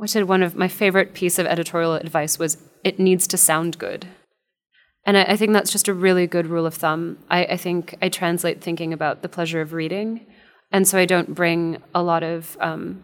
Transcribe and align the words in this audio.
I 0.00 0.06
said 0.06 0.24
one 0.24 0.42
of 0.42 0.54
my 0.54 0.68
favorite 0.68 1.14
piece 1.14 1.38
of 1.38 1.46
editorial 1.46 1.94
advice 1.94 2.38
was 2.38 2.58
it 2.84 2.98
needs 2.98 3.26
to 3.28 3.36
sound 3.36 3.78
good. 3.78 4.06
And 5.04 5.16
I, 5.16 5.24
I 5.24 5.36
think 5.36 5.52
that's 5.52 5.72
just 5.72 5.88
a 5.88 5.94
really 5.94 6.26
good 6.26 6.46
rule 6.46 6.66
of 6.66 6.74
thumb. 6.74 7.18
I, 7.30 7.44
I, 7.46 7.56
think 7.56 7.96
I 8.00 8.08
translate 8.08 8.60
thinking 8.60 8.92
about 8.92 9.22
the 9.22 9.28
pleasure 9.28 9.60
of 9.60 9.72
reading. 9.72 10.26
And 10.70 10.86
so 10.86 10.98
I 10.98 11.06
don't 11.06 11.34
bring 11.34 11.82
a 11.94 12.02
lot 12.02 12.22
of, 12.22 12.56
um, 12.60 13.02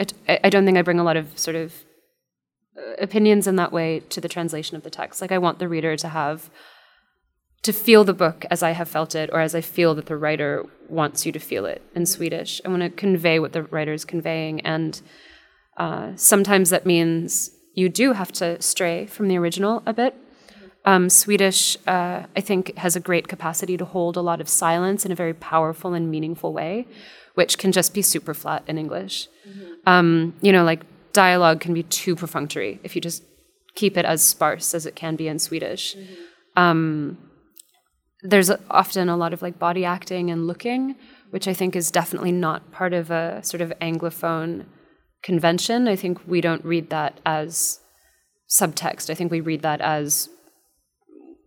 I, 0.00 0.40
I 0.44 0.50
don't 0.50 0.64
think 0.64 0.78
I 0.78 0.82
bring 0.82 0.98
a 0.98 1.04
lot 1.04 1.16
of 1.16 1.38
sort 1.38 1.56
of 1.56 1.84
uh, 2.76 2.94
opinions 2.98 3.46
in 3.46 3.56
that 3.56 3.70
way 3.70 4.00
to 4.08 4.20
the 4.20 4.28
translation 4.28 4.76
of 4.76 4.82
the 4.82 4.90
text. 4.90 5.20
Like 5.20 5.32
I 5.32 5.38
want 5.38 5.58
the 5.58 5.68
reader 5.68 5.96
to 5.96 6.08
have 6.08 6.50
to 7.62 7.72
feel 7.72 8.02
the 8.02 8.14
book 8.14 8.44
as 8.50 8.62
I 8.62 8.72
have 8.72 8.88
felt 8.88 9.14
it, 9.14 9.30
or 9.32 9.40
as 9.40 9.54
I 9.54 9.60
feel 9.60 9.94
that 9.94 10.06
the 10.06 10.16
writer 10.16 10.66
wants 10.88 11.24
you 11.24 11.32
to 11.32 11.38
feel 11.38 11.64
it 11.64 11.80
in 11.94 12.06
Swedish. 12.06 12.60
I 12.64 12.68
want 12.68 12.82
to 12.82 12.90
convey 12.90 13.38
what 13.38 13.52
the 13.52 13.62
writer 13.62 13.92
is 13.92 14.04
conveying, 14.04 14.60
and 14.62 15.00
uh, 15.82 16.14
sometimes 16.14 16.70
that 16.70 16.86
means 16.86 17.50
you 17.74 17.88
do 17.88 18.12
have 18.12 18.30
to 18.30 18.60
stray 18.62 19.04
from 19.06 19.26
the 19.26 19.36
original 19.36 19.82
a 19.84 19.92
bit. 19.92 20.14
Um, 20.84 21.10
Swedish, 21.10 21.76
uh, 21.88 22.22
I 22.36 22.40
think, 22.40 22.76
has 22.76 22.94
a 22.94 23.00
great 23.00 23.26
capacity 23.26 23.76
to 23.76 23.84
hold 23.84 24.16
a 24.16 24.20
lot 24.20 24.40
of 24.40 24.48
silence 24.48 25.04
in 25.04 25.10
a 25.10 25.16
very 25.16 25.34
powerful 25.34 25.92
and 25.92 26.08
meaningful 26.08 26.52
way, 26.52 26.86
which 27.34 27.58
can 27.58 27.72
just 27.72 27.94
be 27.94 28.02
super 28.02 28.32
flat 28.32 28.62
in 28.68 28.78
English. 28.78 29.28
Mm-hmm. 29.48 29.88
Um, 29.92 30.34
you 30.40 30.52
know, 30.52 30.62
like 30.62 30.82
dialogue 31.12 31.58
can 31.60 31.74
be 31.74 31.82
too 31.82 32.14
perfunctory 32.14 32.78
if 32.84 32.94
you 32.94 33.00
just 33.00 33.24
keep 33.74 33.96
it 33.96 34.04
as 34.04 34.22
sparse 34.22 34.74
as 34.74 34.86
it 34.86 34.94
can 34.94 35.16
be 35.16 35.26
in 35.26 35.40
Swedish. 35.40 35.96
Mm-hmm. 35.96 36.62
Um, 36.62 37.18
there's 38.22 38.52
often 38.70 39.08
a 39.08 39.16
lot 39.16 39.32
of 39.32 39.42
like 39.42 39.58
body 39.58 39.84
acting 39.84 40.30
and 40.30 40.46
looking, 40.46 40.94
which 41.30 41.48
I 41.48 41.54
think 41.54 41.74
is 41.74 41.90
definitely 41.90 42.30
not 42.30 42.70
part 42.70 42.92
of 42.92 43.10
a 43.10 43.42
sort 43.42 43.62
of 43.62 43.72
anglophone 43.80 44.66
convention. 45.22 45.88
I 45.88 45.96
think 45.96 46.20
we 46.26 46.40
don't 46.40 46.64
read 46.64 46.90
that 46.90 47.20
as 47.24 47.80
subtext. 48.48 49.08
I 49.10 49.14
think 49.14 49.30
we 49.30 49.40
read 49.40 49.62
that 49.62 49.80
as 49.80 50.28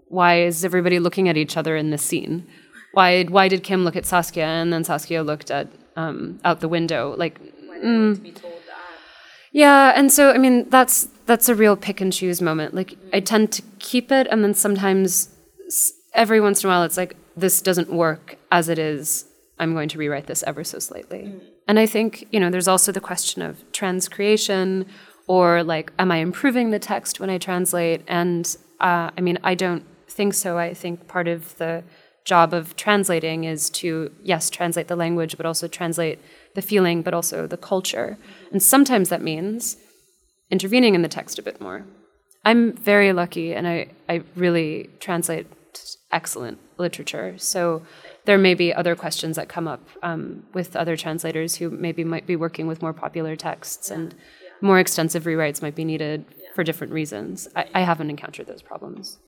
why 0.08 0.42
is 0.42 0.64
everybody 0.64 1.00
looking 1.00 1.30
at 1.30 1.38
each 1.38 1.58
other 1.58 1.76
in 1.76 1.92
this 1.92 2.02
scene? 2.02 2.48
Why 2.94 3.24
why 3.24 3.48
did 3.48 3.64
Kim 3.64 3.84
look 3.84 3.96
at 3.96 4.06
Saskia 4.06 4.46
and 4.46 4.72
then 4.72 4.84
Saskia 4.84 5.24
looked 5.24 5.52
at 5.52 5.68
um, 5.96 6.40
out 6.46 6.62
the 6.62 6.70
window? 6.70 7.14
Like, 7.18 7.40
mm, 7.84 8.42
yeah, 9.52 9.94
and 9.96 10.12
so 10.12 10.32
I 10.32 10.38
mean 10.38 10.70
that's 10.70 11.08
that's 11.26 11.50
a 11.50 11.56
real 11.56 11.76
pick 11.76 12.00
and 12.02 12.14
choose 12.14 12.42
moment. 12.42 12.74
Like 12.74 12.92
mm. 12.92 13.10
I 13.14 13.20
tend 13.20 13.52
to 13.54 13.62
keep 13.80 14.12
it, 14.12 14.28
and 14.32 14.44
then 14.44 14.54
sometimes 14.54 15.30
every 16.14 16.40
once 16.40 16.64
in 16.64 16.70
a 16.70 16.74
while 16.74 16.84
it's 16.84 16.98
like 16.98 17.16
this 17.36 17.62
doesn't 17.62 17.90
work 17.90 18.38
as 18.52 18.70
it 18.70 18.80
is. 18.80 19.26
I'm 19.60 19.74
going 19.74 19.90
to 19.90 19.98
rewrite 19.98 20.28
this 20.28 20.44
ever 20.44 20.64
so 20.64 20.80
slightly. 20.80 21.20
Mm. 21.20 21.42
And 21.68 21.80
I 21.80 21.86
think, 21.86 22.28
you 22.32 22.40
know, 22.40 22.50
there's 22.50 22.68
also 22.68 22.92
the 22.92 23.02
question 23.02 23.42
of 23.42 23.64
transcreation 23.72 24.86
or 25.28 25.64
like, 25.64 25.92
am 25.98 26.12
I 26.12 26.18
improving 26.18 26.70
the 26.70 26.80
text 26.80 27.20
when 27.20 27.30
I 27.30 27.38
translate? 27.38 28.04
And 28.08 28.56
uh, 28.80 29.10
I 29.18 29.22
mean, 29.22 29.40
I 29.44 29.56
don't 29.56 29.84
think 30.08 30.34
so. 30.34 30.58
I 30.58 30.74
think 30.74 31.08
part 31.08 31.28
of 31.28 31.58
the 31.58 31.84
job 32.24 32.54
of 32.54 32.76
translating 32.76 33.44
is 33.44 33.70
to, 33.70 34.12
yes, 34.24 34.50
translate 34.50 34.88
the 34.88 34.96
language, 34.96 35.38
but 35.38 35.46
also 35.46 35.68
translate 35.68 36.20
the 36.56 36.62
feeling, 36.62 37.02
but 37.02 37.14
also 37.14 37.48
the 37.48 37.58
culture. 37.58 38.18
And 38.52 38.62
sometimes 38.62 39.10
that 39.10 39.22
means 39.22 39.78
intervening 40.52 40.96
in 40.96 41.02
the 41.02 41.08
text 41.08 41.40
a 41.40 41.44
bit 41.44 41.60
more. 41.60 41.86
I'm 42.44 42.74
very 42.74 43.12
lucky 43.14 43.54
and 43.54 43.68
I, 43.68 43.88
I 44.08 44.22
really 44.36 44.90
translate 45.00 45.48
excellent 46.12 46.60
literature. 46.78 47.36
So 47.38 47.82
there 48.26 48.38
may 48.40 48.56
be 48.56 48.74
other 48.74 48.96
questions 48.96 49.36
that 49.36 49.48
come 49.48 49.68
up 49.68 49.88
um, 50.02 50.44
with 50.52 50.76
other 50.76 50.98
translators 50.98 51.58
who 51.58 51.70
maybe 51.70 52.04
might 52.04 52.26
be 52.26 52.36
working 52.36 52.66
with 52.66 52.82
more 52.82 52.92
popular 52.92 53.36
texts 53.36 53.92
and 53.92 54.16
more 54.62 54.80
extensive 54.80 55.26
rewrites 55.26 55.62
might 55.62 55.76
be 55.76 55.86
needed 55.86 56.26
for 56.56 56.64
different 56.64 56.92
reasons. 56.92 57.48
I, 57.56 57.68
I 57.76 57.82
haven't 57.82 58.10
encountered 58.10 58.48
those 58.48 58.64
problems. 58.64 59.20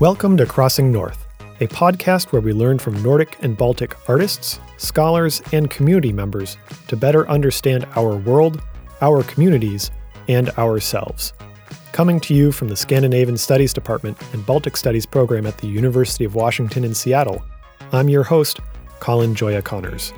Welcome 0.00 0.38
to 0.38 0.46
Crossing 0.46 0.90
North 0.90 1.26
a 1.60 1.66
podcast 1.68 2.32
where 2.32 2.42
we 2.42 2.52
learn 2.52 2.78
from 2.78 3.02
Nordic 3.02 3.42
and 3.42 3.56
Baltic 3.56 3.96
artists, 4.08 4.60
scholars, 4.76 5.42
and 5.52 5.70
community 5.70 6.12
members 6.12 6.56
to 6.88 6.96
better 6.96 7.28
understand 7.28 7.86
our 7.96 8.16
world, 8.16 8.62
our 9.00 9.22
communities, 9.24 9.90
and 10.28 10.50
ourselves. 10.50 11.32
Coming 11.92 12.20
to 12.20 12.34
you 12.34 12.52
from 12.52 12.68
the 12.68 12.76
Scandinavian 12.76 13.38
Studies 13.38 13.72
Department 13.72 14.18
and 14.32 14.44
Baltic 14.44 14.76
Studies 14.76 15.06
program 15.06 15.46
at 15.46 15.56
the 15.58 15.66
University 15.66 16.24
of 16.24 16.34
Washington 16.34 16.84
in 16.84 16.94
Seattle, 16.94 17.42
I'm 17.92 18.08
your 18.08 18.24
host, 18.24 18.60
Colin 19.00 19.34
Joya 19.34 19.62
Connors. 19.62 20.12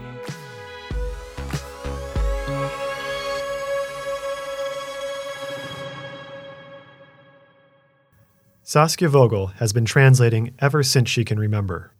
Saskia 8.62 9.08
Vogel 9.08 9.46
has 9.58 9.72
been 9.72 9.86
translating 9.86 10.54
ever 10.58 10.82
since 10.82 11.08
she 11.08 11.24
can 11.24 11.38
remember. 11.38 11.90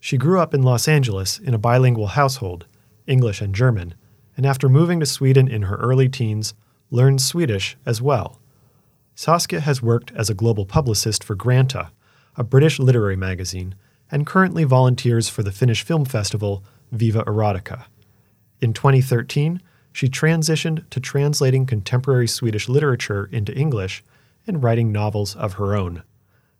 She 0.00 0.16
grew 0.16 0.40
up 0.40 0.54
in 0.54 0.62
Los 0.62 0.88
Angeles 0.88 1.38
in 1.38 1.52
a 1.52 1.58
bilingual 1.58 2.08
household, 2.08 2.66
English 3.06 3.42
and 3.42 3.54
German, 3.54 3.94
and 4.36 4.46
after 4.46 4.68
moving 4.68 4.98
to 5.00 5.06
Sweden 5.06 5.46
in 5.46 5.62
her 5.62 5.76
early 5.76 6.08
teens, 6.08 6.54
learned 6.90 7.20
Swedish 7.20 7.76
as 7.84 8.00
well. 8.00 8.40
Saskia 9.14 9.60
has 9.60 9.82
worked 9.82 10.10
as 10.12 10.30
a 10.30 10.34
global 10.34 10.64
publicist 10.64 11.22
for 11.22 11.34
Granta, 11.34 11.90
a 12.36 12.42
British 12.42 12.78
literary 12.78 13.16
magazine, 13.16 13.74
and 14.10 14.26
currently 14.26 14.64
volunteers 14.64 15.28
for 15.28 15.42
the 15.42 15.52
Finnish 15.52 15.82
film 15.82 16.06
festival 16.06 16.64
Viva 16.90 17.22
Erotica. 17.24 17.84
In 18.62 18.72
2013, 18.72 19.60
she 19.92 20.08
transitioned 20.08 20.88
to 20.88 21.00
translating 21.00 21.66
contemporary 21.66 22.26
Swedish 22.26 22.68
literature 22.68 23.28
into 23.30 23.54
English 23.54 24.02
and 24.46 24.62
writing 24.62 24.90
novels 24.90 25.36
of 25.36 25.54
her 25.54 25.76
own. 25.76 26.02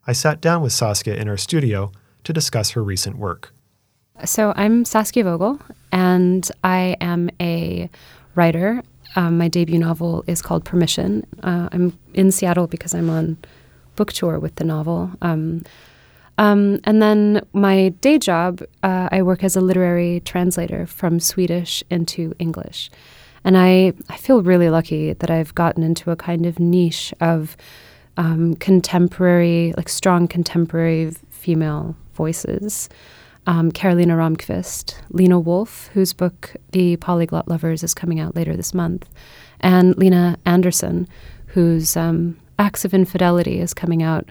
I 0.07 0.13
sat 0.13 0.43
down 0.43 0.63
with 0.63 0.73
Saskia 0.73 1.15
in 1.15 1.29
our 1.29 1.37
studio 1.37 1.93
to 2.25 2.33
discuss 2.33 2.71
her 2.71 2.83
recent 2.83 3.17
work. 3.19 3.53
So, 4.25 4.53
I'm 4.57 4.85
Saskia 4.85 5.25
Vogel, 5.25 5.61
and 5.93 6.51
I 6.63 6.97
am 7.01 7.31
a 7.41 7.89
writer. 8.35 8.83
Um, 9.17 9.39
my 9.39 9.49
debut 9.49 9.79
novel 9.79 10.25
is 10.27 10.43
called 10.43 10.65
Permission. 10.65 11.27
Uh, 11.43 11.69
I'm 11.73 11.99
in 12.15 12.31
Seattle 12.31 12.67
because 12.67 12.95
I'm 12.95 13.09
on 13.09 13.39
book 13.97 14.13
tour 14.13 14.39
with 14.39 14.57
the 14.57 14.65
novel. 14.65 15.11
Um, 15.23 15.65
um, 16.39 16.81
and 16.85 17.03
then 17.03 17.47
my 17.53 17.91
day 18.01 18.19
job, 18.19 18.63
uh, 18.83 19.09
I 19.13 19.23
work 19.23 19.45
as 19.45 19.57
a 19.57 19.61
literary 19.61 20.21
translator 20.21 20.87
from 20.87 21.21
Swedish 21.21 21.83
into 21.91 22.35
English. 22.39 22.91
And 23.45 23.57
I, 23.57 23.93
I 24.09 24.17
feel 24.17 24.43
really 24.43 24.71
lucky 24.71 25.13
that 25.13 25.31
I've 25.31 25.55
gotten 25.55 25.83
into 25.83 26.11
a 26.11 26.17
kind 26.17 26.47
of 26.47 26.59
niche 26.59 27.13
of 27.21 27.57
um, 28.17 28.55
contemporary, 28.57 29.75
like 29.77 29.89
strong 29.89 30.29
contemporary 30.29 31.11
female 31.31 31.97
voices. 32.21 32.89
Um, 33.47 33.73
Karolina 33.73 34.15
Ramqvist, 34.23 34.97
Lina 35.09 35.41
Wolff, 35.41 35.89
whose 35.95 36.13
book 36.13 36.55
The 36.73 36.97
Polyglot 36.97 37.49
Lovers 37.49 37.83
is 37.83 37.95
coming 37.95 38.21
out 38.21 38.37
later 38.37 38.55
this 38.55 38.75
month, 38.75 39.09
and 39.61 39.97
Lena 39.97 40.37
Andersson, 40.45 41.09
whose 41.47 41.97
um, 41.97 42.37
Acts 42.59 42.85
of 42.85 42.93
Infidelity 42.93 43.59
is 43.59 43.73
coming 43.73 44.03
out 44.03 44.29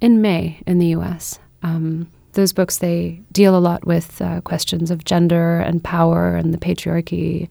in 0.00 0.22
May 0.22 0.62
in 0.66 0.78
the 0.78 0.86
U.S. 0.98 1.38
Um, 1.62 2.08
those 2.32 2.54
books 2.54 2.78
they 2.78 3.20
deal 3.32 3.56
a 3.56 3.60
lot 3.60 3.86
with 3.86 4.22
uh, 4.22 4.40
questions 4.40 4.90
of 4.90 5.04
gender 5.04 5.60
and 5.60 5.84
power 5.84 6.34
and 6.34 6.54
the 6.54 6.58
patriarchy 6.58 7.48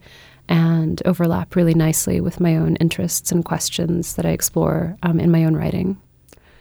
and 0.48 1.00
overlap 1.04 1.54
really 1.54 1.74
nicely 1.74 2.20
with 2.20 2.40
my 2.40 2.56
own 2.56 2.74
interests 2.76 3.30
and 3.30 3.44
questions 3.44 4.14
that 4.16 4.26
I 4.26 4.30
explore 4.30 4.96
um, 5.04 5.20
in 5.20 5.30
my 5.30 5.44
own 5.44 5.54
writing. 5.54 6.00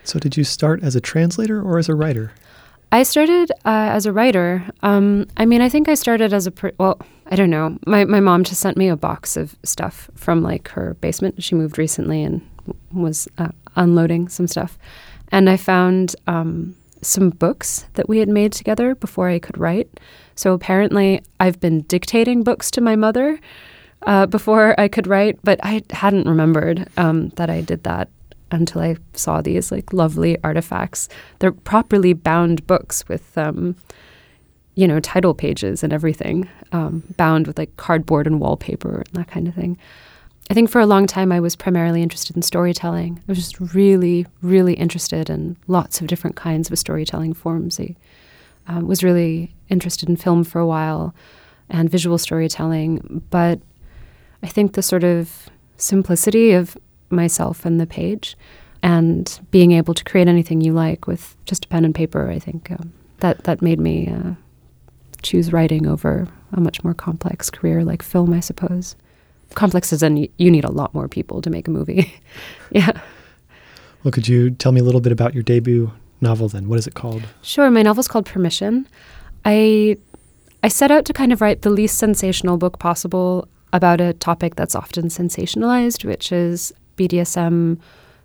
So, 0.03 0.19
did 0.19 0.37
you 0.37 0.43
start 0.43 0.83
as 0.83 0.95
a 0.95 1.01
translator 1.01 1.61
or 1.61 1.77
as 1.79 1.89
a 1.89 1.95
writer? 1.95 2.31
I 2.91 3.03
started 3.03 3.51
uh, 3.65 3.91
as 3.91 4.05
a 4.05 4.13
writer. 4.13 4.65
Um, 4.81 5.27
I 5.35 5.45
mean, 5.45 5.61
I 5.61 5.69
think 5.69 5.89
I 5.89 5.95
started 5.95 6.33
as 6.33 6.47
a 6.47 6.51
pr- 6.51 6.69
well. 6.77 6.99
I 7.29 7.35
don't 7.35 7.49
know. 7.49 7.77
My 7.85 8.05
my 8.05 8.21
mom 8.21 8.45
just 8.45 8.61
sent 8.61 8.77
me 8.77 8.87
a 8.87 8.95
box 8.95 9.35
of 9.35 9.55
stuff 9.63 10.09
from 10.15 10.41
like 10.41 10.69
her 10.69 10.93
basement. 11.01 11.43
She 11.43 11.55
moved 11.55 11.77
recently 11.77 12.23
and 12.23 12.41
was 12.93 13.27
uh, 13.37 13.49
unloading 13.75 14.29
some 14.29 14.47
stuff, 14.47 14.77
and 15.29 15.49
I 15.49 15.57
found 15.57 16.15
um, 16.27 16.75
some 17.01 17.31
books 17.31 17.85
that 17.95 18.07
we 18.07 18.19
had 18.19 18.29
made 18.29 18.53
together 18.53 18.95
before 18.95 19.27
I 19.27 19.39
could 19.39 19.57
write. 19.57 19.99
So 20.35 20.53
apparently, 20.53 21.21
I've 21.39 21.59
been 21.59 21.81
dictating 21.81 22.43
books 22.43 22.71
to 22.71 22.81
my 22.81 22.95
mother 22.95 23.39
uh, 24.05 24.27
before 24.27 24.79
I 24.79 24.87
could 24.87 25.07
write, 25.07 25.37
but 25.43 25.59
I 25.63 25.83
hadn't 25.89 26.27
remembered 26.27 26.87
um, 26.95 27.29
that 27.35 27.49
I 27.49 27.59
did 27.59 27.83
that 27.83 28.09
until 28.51 28.81
I 28.81 28.97
saw 29.13 29.41
these 29.41 29.71
like 29.71 29.93
lovely 29.93 30.37
artifacts. 30.43 31.09
They're 31.39 31.51
properly 31.51 32.13
bound 32.13 32.65
books 32.67 33.07
with, 33.07 33.37
um, 33.37 33.75
you 34.75 34.87
know, 34.87 34.99
title 34.99 35.33
pages 35.33 35.83
and 35.83 35.91
everything, 35.91 36.49
um, 36.71 37.03
bound 37.17 37.47
with 37.47 37.57
like 37.57 37.75
cardboard 37.77 38.27
and 38.27 38.39
wallpaper 38.39 39.03
and 39.07 39.13
that 39.13 39.27
kind 39.27 39.47
of 39.47 39.55
thing. 39.55 39.77
I 40.49 40.53
think 40.53 40.69
for 40.69 40.79
a 40.79 40.85
long 40.85 41.07
time 41.07 41.31
I 41.31 41.39
was 41.39 41.55
primarily 41.55 42.01
interested 42.01 42.35
in 42.35 42.41
storytelling. 42.41 43.21
I 43.27 43.31
was 43.31 43.37
just 43.37 43.59
really, 43.73 44.25
really 44.41 44.73
interested 44.75 45.29
in 45.29 45.57
lots 45.67 45.99
of 45.99 46.07
different 46.07 46.37
kinds 46.37 46.71
of 46.71 46.79
storytelling 46.79 47.33
forms. 47.33 47.79
I 47.79 47.95
um, 48.67 48.87
was 48.87 49.03
really 49.03 49.53
interested 49.69 50.07
in 50.07 50.15
film 50.15 50.43
for 50.43 50.59
a 50.59 50.67
while 50.67 51.13
and 51.69 51.89
visual 51.89 52.17
storytelling, 52.17 53.23
but 53.29 53.59
I 54.41 54.47
think 54.47 54.73
the 54.73 54.81
sort 54.81 55.03
of 55.03 55.49
simplicity 55.77 56.53
of 56.53 56.77
myself 57.09 57.65
and 57.65 57.79
the 57.79 57.87
page 57.87 58.37
and 58.83 59.39
being 59.51 59.71
able 59.71 59.93
to 59.93 60.03
create 60.03 60.27
anything 60.27 60.61
you 60.61 60.73
like 60.73 61.07
with 61.07 61.35
just 61.45 61.65
a 61.65 61.67
pen 61.67 61.85
and 61.85 61.95
paper, 61.95 62.29
I 62.29 62.39
think 62.39 62.71
um, 62.71 62.93
that, 63.19 63.43
that 63.45 63.61
made 63.61 63.79
me 63.79 64.07
uh, 64.07 64.33
choose 65.21 65.51
writing 65.51 65.87
over 65.87 66.27
a 66.53 66.61
much 66.61 66.83
more 66.83 66.93
complex 66.93 67.49
career 67.49 67.83
like 67.83 68.01
film, 68.01 68.33
I 68.33 68.39
suppose 68.39 68.95
complex 69.55 69.93
as 69.93 70.03
in 70.03 70.27
you 70.37 70.51
need 70.51 70.65
a 70.65 70.71
lot 70.71 70.93
more 70.93 71.07
people 71.07 71.41
to 71.41 71.49
make 71.49 71.67
a 71.67 71.71
movie. 71.71 72.13
yeah. 72.71 72.91
Well, 74.03 74.11
could 74.11 74.27
you 74.27 74.51
tell 74.51 74.71
me 74.71 74.79
a 74.79 74.83
little 74.83 75.01
bit 75.01 75.11
about 75.11 75.33
your 75.33 75.43
debut 75.43 75.91
novel 76.21 76.47
then? 76.49 76.67
What 76.67 76.79
is 76.79 76.87
it 76.87 76.95
called? 76.95 77.23
Sure. 77.41 77.69
My 77.69 77.81
novel's 77.81 78.07
called 78.07 78.25
Permission. 78.25 78.87
I 79.45 79.97
I 80.63 80.69
set 80.69 80.91
out 80.91 81.05
to 81.05 81.13
kind 81.13 81.31
of 81.31 81.41
write 81.41 81.61
the 81.61 81.69
least 81.69 81.97
sensational 81.97 82.57
book 82.57 82.79
possible 82.79 83.47
about 83.73 84.01
a 84.01 84.13
topic 84.13 84.55
that's 84.55 84.75
often 84.75 85.05
sensationalized, 85.05 86.05
which 86.05 86.31
is 86.31 86.73
BDSM, 86.97 87.79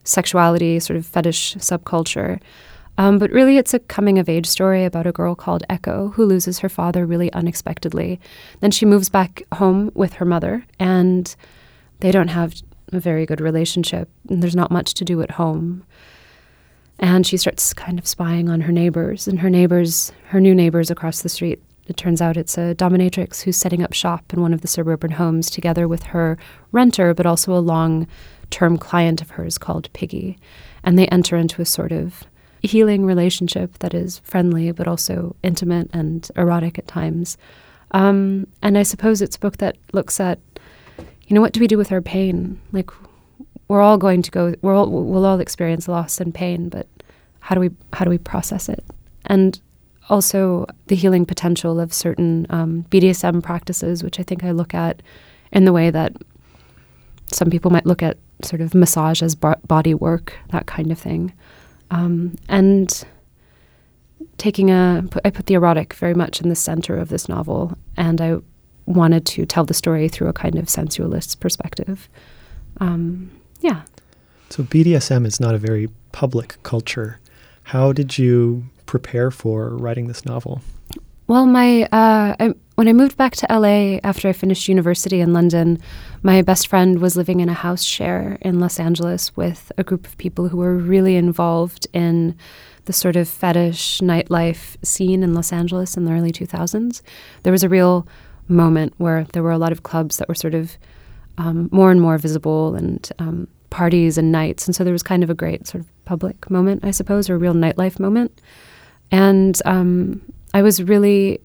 sexuality, 0.04 0.80
sort 0.80 0.96
of 0.96 1.06
fetish 1.06 1.54
subculture. 1.56 2.40
Um, 2.98 3.18
but 3.18 3.30
really, 3.30 3.56
it's 3.56 3.72
a 3.72 3.78
coming 3.78 4.18
of 4.18 4.28
age 4.28 4.46
story 4.46 4.84
about 4.84 5.06
a 5.06 5.12
girl 5.12 5.34
called 5.34 5.64
Echo 5.70 6.08
who 6.10 6.26
loses 6.26 6.58
her 6.58 6.68
father 6.68 7.06
really 7.06 7.32
unexpectedly. 7.32 8.20
Then 8.60 8.70
she 8.70 8.84
moves 8.84 9.08
back 9.08 9.42
home 9.54 9.90
with 9.94 10.14
her 10.14 10.24
mother, 10.24 10.66
and 10.78 11.34
they 12.00 12.10
don't 12.10 12.28
have 12.28 12.54
a 12.92 13.00
very 13.00 13.24
good 13.24 13.40
relationship, 13.40 14.10
and 14.28 14.42
there's 14.42 14.56
not 14.56 14.70
much 14.70 14.92
to 14.94 15.04
do 15.04 15.22
at 15.22 15.32
home. 15.32 15.84
And 16.98 17.26
she 17.26 17.36
starts 17.38 17.72
kind 17.72 17.98
of 17.98 18.06
spying 18.06 18.50
on 18.50 18.60
her 18.60 18.72
neighbors, 18.72 19.26
and 19.26 19.40
her 19.40 19.50
neighbors, 19.50 20.12
her 20.26 20.40
new 20.40 20.54
neighbors 20.54 20.90
across 20.90 21.22
the 21.22 21.28
street. 21.30 21.62
It 21.86 21.96
turns 21.96 22.20
out 22.20 22.36
it's 22.36 22.58
a 22.58 22.74
dominatrix 22.74 23.42
who's 23.42 23.56
setting 23.56 23.82
up 23.82 23.92
shop 23.92 24.32
in 24.32 24.40
one 24.40 24.52
of 24.52 24.60
the 24.60 24.68
suburban 24.68 25.12
homes 25.12 25.50
together 25.50 25.88
with 25.88 26.04
her 26.04 26.38
renter, 26.70 27.14
but 27.14 27.26
also 27.26 27.54
a 27.54 27.58
long 27.58 28.06
term 28.52 28.78
client 28.78 29.20
of 29.20 29.30
hers 29.30 29.58
called 29.58 29.92
Piggy. 29.92 30.38
And 30.84 30.98
they 30.98 31.08
enter 31.08 31.36
into 31.36 31.60
a 31.60 31.66
sort 31.66 31.90
of 31.90 32.24
healing 32.62 33.04
relationship 33.04 33.78
that 33.80 33.92
is 33.94 34.20
friendly 34.20 34.70
but 34.70 34.86
also 34.86 35.34
intimate 35.42 35.90
and 35.92 36.30
erotic 36.36 36.78
at 36.78 36.86
times. 36.86 37.36
Um, 37.90 38.46
and 38.62 38.78
I 38.78 38.84
suppose 38.84 39.20
it's 39.20 39.36
a 39.36 39.40
book 39.40 39.56
that 39.58 39.76
looks 39.92 40.20
at, 40.20 40.38
you 41.26 41.34
know, 41.34 41.40
what 41.40 41.52
do 41.52 41.60
we 41.60 41.66
do 41.66 41.76
with 41.76 41.90
our 41.90 42.00
pain? 42.00 42.60
Like, 42.70 42.90
we're 43.68 43.80
all 43.80 43.98
going 43.98 44.22
to 44.22 44.30
go, 44.30 44.54
we're 44.62 44.74
all, 44.74 44.88
we'll 44.88 45.26
all 45.26 45.40
experience 45.40 45.88
loss 45.88 46.20
and 46.20 46.34
pain, 46.34 46.68
but 46.68 46.86
how 47.40 47.54
do 47.54 47.60
we 47.60 47.70
how 47.92 48.04
do 48.04 48.10
we 48.10 48.18
process 48.18 48.68
it? 48.68 48.84
And 49.26 49.60
also 50.08 50.66
the 50.86 50.94
healing 50.94 51.26
potential 51.26 51.80
of 51.80 51.92
certain 51.92 52.46
um, 52.50 52.84
BDSM 52.90 53.42
practices, 53.42 54.02
which 54.02 54.20
I 54.20 54.22
think 54.22 54.44
I 54.44 54.50
look 54.52 54.74
at 54.74 55.02
in 55.52 55.64
the 55.64 55.72
way 55.72 55.90
that 55.90 56.12
some 57.26 57.50
people 57.50 57.70
might 57.70 57.86
look 57.86 58.02
at 58.02 58.18
sort 58.44 58.60
of 58.60 58.74
massage 58.74 59.22
as 59.22 59.34
body 59.34 59.94
work, 59.94 60.34
that 60.50 60.66
kind 60.66 60.90
of 60.90 60.98
thing. 60.98 61.32
Um, 61.90 62.36
and 62.48 63.04
taking 64.38 64.70
a, 64.70 65.04
I 65.24 65.30
put 65.30 65.46
the 65.46 65.54
erotic 65.54 65.94
very 65.94 66.14
much 66.14 66.40
in 66.40 66.48
the 66.48 66.56
center 66.56 66.96
of 66.96 67.08
this 67.08 67.28
novel, 67.28 67.76
and 67.96 68.20
I 68.20 68.38
wanted 68.86 69.26
to 69.26 69.46
tell 69.46 69.64
the 69.64 69.74
story 69.74 70.08
through 70.08 70.28
a 70.28 70.32
kind 70.32 70.56
of 70.56 70.68
sensualist 70.68 71.40
perspective. 71.40 72.08
Um, 72.78 73.30
yeah. 73.60 73.82
So 74.50 74.64
BDSM 74.64 75.26
is 75.26 75.40
not 75.40 75.54
a 75.54 75.58
very 75.58 75.88
public 76.12 76.56
culture. 76.62 77.20
How 77.64 77.92
did 77.92 78.18
you 78.18 78.64
prepare 78.86 79.30
for 79.30 79.70
writing 79.70 80.08
this 80.08 80.24
novel? 80.24 80.62
Well, 81.26 81.46
my 81.46 81.84
uh, 81.84 82.36
I, 82.38 82.54
when 82.74 82.88
I 82.88 82.92
moved 82.92 83.16
back 83.16 83.36
to 83.36 83.46
LA 83.48 83.98
after 84.02 84.28
I 84.28 84.32
finished 84.32 84.68
university 84.68 85.20
in 85.20 85.32
London, 85.32 85.80
my 86.22 86.40
best 86.40 86.68
friend 86.68 87.00
was 87.00 87.16
living 87.16 87.40
in 87.40 87.48
a 87.48 87.54
house 87.54 87.82
share 87.82 88.38
in 88.40 88.60
Los 88.60 88.78
Angeles 88.78 89.36
with 89.36 89.72
a 89.76 89.82
group 89.82 90.06
of 90.06 90.16
people 90.18 90.48
who 90.48 90.56
were 90.56 90.76
really 90.76 91.16
involved 91.16 91.86
in 91.92 92.36
the 92.84 92.92
sort 92.92 93.16
of 93.16 93.28
fetish 93.28 94.00
nightlife 94.00 94.76
scene 94.84 95.22
in 95.22 95.34
Los 95.34 95.52
Angeles 95.52 95.96
in 95.96 96.04
the 96.04 96.12
early 96.12 96.30
2000s. 96.30 97.02
There 97.42 97.52
was 97.52 97.64
a 97.64 97.68
real 97.68 98.06
moment 98.48 98.94
where 98.98 99.24
there 99.32 99.42
were 99.42 99.50
a 99.50 99.58
lot 99.58 99.72
of 99.72 99.82
clubs 99.82 100.18
that 100.18 100.28
were 100.28 100.34
sort 100.34 100.54
of 100.54 100.76
um, 101.38 101.68
more 101.72 101.90
and 101.90 102.00
more 102.00 102.18
visible 102.18 102.76
and 102.76 103.10
um, 103.18 103.48
parties 103.70 104.16
and 104.16 104.30
nights. 104.30 104.66
And 104.66 104.76
so 104.76 104.84
there 104.84 104.92
was 104.92 105.02
kind 105.02 105.24
of 105.24 105.30
a 105.30 105.34
great 105.34 105.66
sort 105.66 105.82
of 105.82 106.04
public 106.04 106.50
moment, 106.50 106.84
I 106.84 106.92
suppose, 106.92 107.28
or 107.28 107.34
a 107.34 107.38
real 107.38 107.54
nightlife 107.54 107.98
moment. 107.98 108.40
And 109.10 109.60
um, 109.64 110.20
I 110.54 110.62
was 110.62 110.82
really 110.82 111.40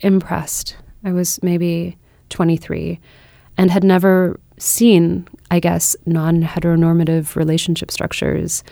impressed. 0.00 0.76
I 1.04 1.12
was 1.12 1.40
maybe 1.42 1.96
23 2.30 2.98
and 3.60 3.70
had 3.70 3.84
never 3.84 4.40
seen, 4.56 5.28
I 5.50 5.60
guess, 5.60 5.94
non 6.06 6.42
heteronormative 6.42 7.36
relationship 7.36 7.90
structures 7.90 8.64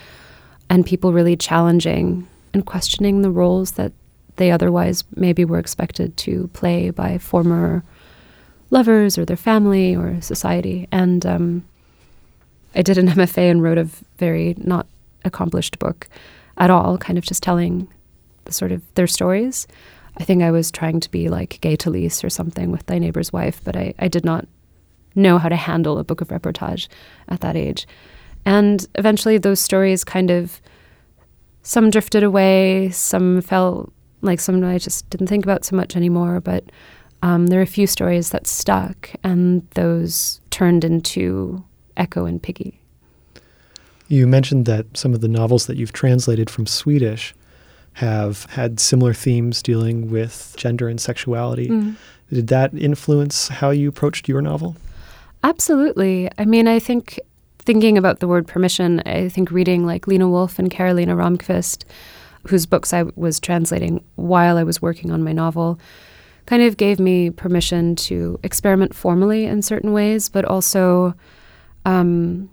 and 0.70 0.86
people 0.86 1.12
really 1.12 1.36
challenging 1.36 2.26
and 2.54 2.64
questioning 2.64 3.20
the 3.20 3.30
roles 3.30 3.72
that 3.72 3.92
they 4.36 4.50
otherwise 4.50 5.04
maybe 5.14 5.44
were 5.44 5.58
expected 5.58 6.16
to 6.16 6.48
play 6.54 6.88
by 6.88 7.18
former 7.18 7.84
lovers 8.70 9.18
or 9.18 9.26
their 9.26 9.36
family 9.36 9.94
or 9.94 10.22
society. 10.22 10.88
And 10.90 11.26
um, 11.26 11.66
I 12.74 12.80
did 12.80 12.96
an 12.96 13.08
MFA 13.18 13.50
and 13.50 13.62
wrote 13.62 13.76
a 13.76 13.90
very 14.16 14.54
not 14.56 14.86
accomplished 15.22 15.78
book 15.78 16.08
at 16.56 16.70
all, 16.70 16.96
kind 16.96 17.18
of 17.18 17.26
just 17.26 17.42
telling 17.42 17.88
the 18.46 18.52
sort 18.52 18.72
of 18.72 18.80
their 18.94 19.06
stories. 19.06 19.66
I 20.16 20.24
think 20.24 20.42
I 20.42 20.50
was 20.50 20.70
trying 20.70 21.00
to 21.00 21.10
be 21.10 21.28
like 21.28 21.60
Gay 21.60 21.76
Talese 21.76 22.24
or 22.24 22.30
something 22.30 22.70
with 22.70 22.86
Thy 22.86 22.98
Neighbor's 22.98 23.34
Wife, 23.34 23.60
but 23.62 23.76
I, 23.76 23.92
I 23.98 24.08
did 24.08 24.24
not 24.24 24.48
know 25.14 25.38
how 25.38 25.48
to 25.48 25.56
handle 25.56 25.98
a 25.98 26.04
book 26.04 26.20
of 26.20 26.28
reportage 26.28 26.88
at 27.28 27.40
that 27.40 27.56
age. 27.56 27.86
And 28.44 28.86
eventually 28.94 29.38
those 29.38 29.60
stories 29.60 30.04
kind 30.04 30.30
of 30.30 30.60
some 31.62 31.90
drifted 31.90 32.22
away, 32.22 32.90
some 32.90 33.42
felt 33.42 33.92
like 34.22 34.40
some 34.40 34.64
I 34.64 34.78
just 34.78 35.08
didn't 35.10 35.26
think 35.26 35.44
about 35.44 35.64
so 35.64 35.76
much 35.76 35.96
anymore, 35.96 36.40
but 36.40 36.64
um, 37.22 37.48
there 37.48 37.58
are 37.58 37.62
a 37.62 37.66
few 37.66 37.86
stories 37.86 38.30
that 38.30 38.46
stuck, 38.46 39.10
and 39.24 39.68
those 39.72 40.40
turned 40.50 40.84
into 40.84 41.64
Echo 41.96 42.24
and 42.26 42.42
Piggy. 42.42 42.80
You 44.06 44.26
mentioned 44.26 44.66
that 44.66 44.86
some 44.96 45.12
of 45.14 45.20
the 45.20 45.28
novels 45.28 45.66
that 45.66 45.76
you've 45.76 45.92
translated 45.92 46.48
from 46.48 46.66
Swedish 46.66 47.34
have 47.94 48.44
had 48.46 48.78
similar 48.78 49.12
themes 49.12 49.62
dealing 49.62 50.10
with 50.10 50.54
gender 50.56 50.88
and 50.88 51.00
sexuality. 51.00 51.68
Mm. 51.68 51.96
Did 52.32 52.46
that 52.46 52.72
influence 52.74 53.48
how 53.48 53.70
you 53.70 53.88
approached 53.88 54.28
your 54.28 54.40
novel? 54.40 54.76
Absolutely. 55.44 56.28
I 56.38 56.44
mean, 56.44 56.66
I 56.66 56.78
think 56.78 57.20
thinking 57.58 57.98
about 57.98 58.20
the 58.20 58.28
word 58.28 58.46
permission, 58.46 59.00
I 59.06 59.28
think 59.28 59.50
reading 59.50 59.86
like 59.86 60.06
Lina 60.06 60.28
Wolff 60.28 60.58
and 60.58 60.70
Karolina 60.70 61.14
Ramqvist, 61.14 61.84
whose 62.46 62.66
books 62.66 62.92
I 62.92 63.04
was 63.14 63.38
translating 63.38 64.02
while 64.16 64.56
I 64.56 64.64
was 64.64 64.82
working 64.82 65.10
on 65.10 65.22
my 65.22 65.32
novel, 65.32 65.78
kind 66.46 66.62
of 66.62 66.76
gave 66.76 66.98
me 66.98 67.30
permission 67.30 67.94
to 67.94 68.40
experiment 68.42 68.94
formally 68.94 69.44
in 69.44 69.60
certain 69.60 69.92
ways, 69.92 70.28
but 70.28 70.44
also 70.44 71.14
um, 71.84 72.50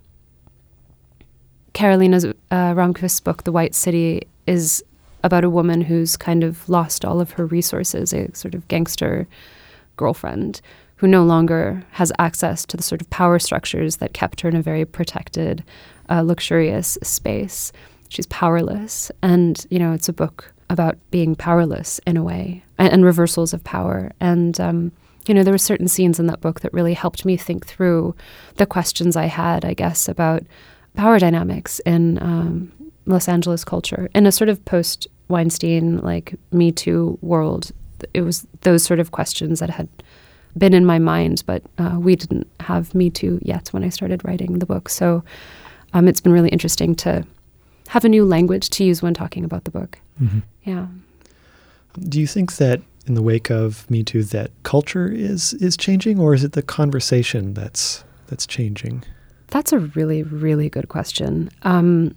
Karolina 1.73 2.33
uh, 2.51 2.73
Ramqvist's 2.73 3.21
book, 3.21 3.43
The 3.43 3.51
White 3.51 3.73
City, 3.73 4.27
is 4.47 4.83
about 5.23 5.43
a 5.43 5.49
woman 5.49 5.81
who's 5.81 6.17
kind 6.17 6.43
of 6.43 6.67
lost 6.69 7.03
all 7.03 7.19
of 7.19 7.31
her 7.31 7.45
resources, 7.45 8.13
a 8.13 8.33
sort 8.35 8.53
of 8.53 8.67
gangster 8.67 9.27
girlfriend 9.97 10.61
who 10.97 11.07
no 11.07 11.23
longer 11.23 11.83
has 11.91 12.11
access 12.19 12.65
to 12.65 12.77
the 12.77 12.83
sort 12.83 13.01
of 13.01 13.09
power 13.09 13.39
structures 13.39 13.97
that 13.97 14.13
kept 14.13 14.41
her 14.41 14.49
in 14.49 14.55
a 14.55 14.61
very 14.61 14.85
protected, 14.85 15.63
uh, 16.09 16.21
luxurious 16.21 16.97
space. 17.03 17.71
She's 18.09 18.27
powerless. 18.27 19.11
And, 19.21 19.65
you 19.69 19.79
know, 19.79 19.93
it's 19.93 20.09
a 20.09 20.13
book 20.13 20.53
about 20.69 20.97
being 21.11 21.35
powerless 21.35 21.99
in 22.07 22.17
a 22.17 22.23
way 22.23 22.63
and, 22.77 22.91
and 22.91 23.05
reversals 23.05 23.53
of 23.53 23.63
power. 23.63 24.11
And, 24.19 24.59
um, 24.59 24.91
you 25.27 25.33
know, 25.33 25.43
there 25.43 25.53
were 25.53 25.57
certain 25.57 25.87
scenes 25.87 26.19
in 26.19 26.27
that 26.27 26.41
book 26.41 26.61
that 26.61 26.73
really 26.73 26.93
helped 26.93 27.25
me 27.25 27.35
think 27.35 27.65
through 27.65 28.15
the 28.55 28.65
questions 28.65 29.15
I 29.15 29.25
had, 29.25 29.65
I 29.65 29.73
guess, 29.73 30.07
about 30.07 30.43
power 30.95 31.19
dynamics 31.19 31.79
in 31.79 32.21
um, 32.21 32.71
Los 33.05 33.27
Angeles 33.27 33.63
culture 33.63 34.09
in 34.15 34.25
a 34.25 34.31
sort 34.31 34.49
of 34.49 34.63
post 34.65 35.07
Weinstein, 35.27 35.99
like 35.99 36.35
Me 36.51 36.71
Too 36.71 37.17
world, 37.21 37.71
it 38.13 38.21
was 38.21 38.45
those 38.61 38.83
sort 38.83 38.99
of 38.99 39.11
questions 39.11 39.59
that 39.59 39.69
had 39.69 39.89
been 40.57 40.73
in 40.73 40.85
my 40.85 40.99
mind, 40.99 41.43
but 41.45 41.63
uh, 41.77 41.97
we 41.99 42.15
didn't 42.15 42.47
have 42.61 42.93
Me 42.95 43.09
Too 43.09 43.39
yet 43.41 43.69
when 43.69 43.83
I 43.83 43.89
started 43.89 44.23
writing 44.23 44.59
the 44.59 44.65
book. 44.65 44.89
So 44.89 45.23
um, 45.93 46.07
it's 46.07 46.21
been 46.21 46.33
really 46.33 46.49
interesting 46.49 46.95
to 46.95 47.25
have 47.87 48.05
a 48.05 48.09
new 48.09 48.25
language 48.25 48.69
to 48.71 48.83
use 48.83 49.01
when 49.01 49.13
talking 49.13 49.43
about 49.43 49.65
the 49.65 49.71
book. 49.71 49.99
Mm-hmm. 50.21 50.39
Yeah. 50.63 50.87
Do 51.99 52.19
you 52.19 52.27
think 52.27 52.57
that 52.57 52.81
in 53.07 53.13
the 53.13 53.21
wake 53.21 53.49
of 53.49 53.89
Me 53.89 54.03
Too 54.03 54.23
that 54.23 54.51
culture 54.63 55.07
is 55.07 55.53
is 55.55 55.77
changing, 55.77 56.19
or 56.19 56.33
is 56.33 56.43
it 56.43 56.53
the 56.53 56.61
conversation 56.61 57.53
that's 57.53 58.03
that's 58.27 58.45
changing? 58.45 59.03
That's 59.47 59.71
a 59.71 59.79
really, 59.79 60.23
really 60.23 60.69
good 60.69 60.89
question. 60.89 61.49
Um, 61.63 62.15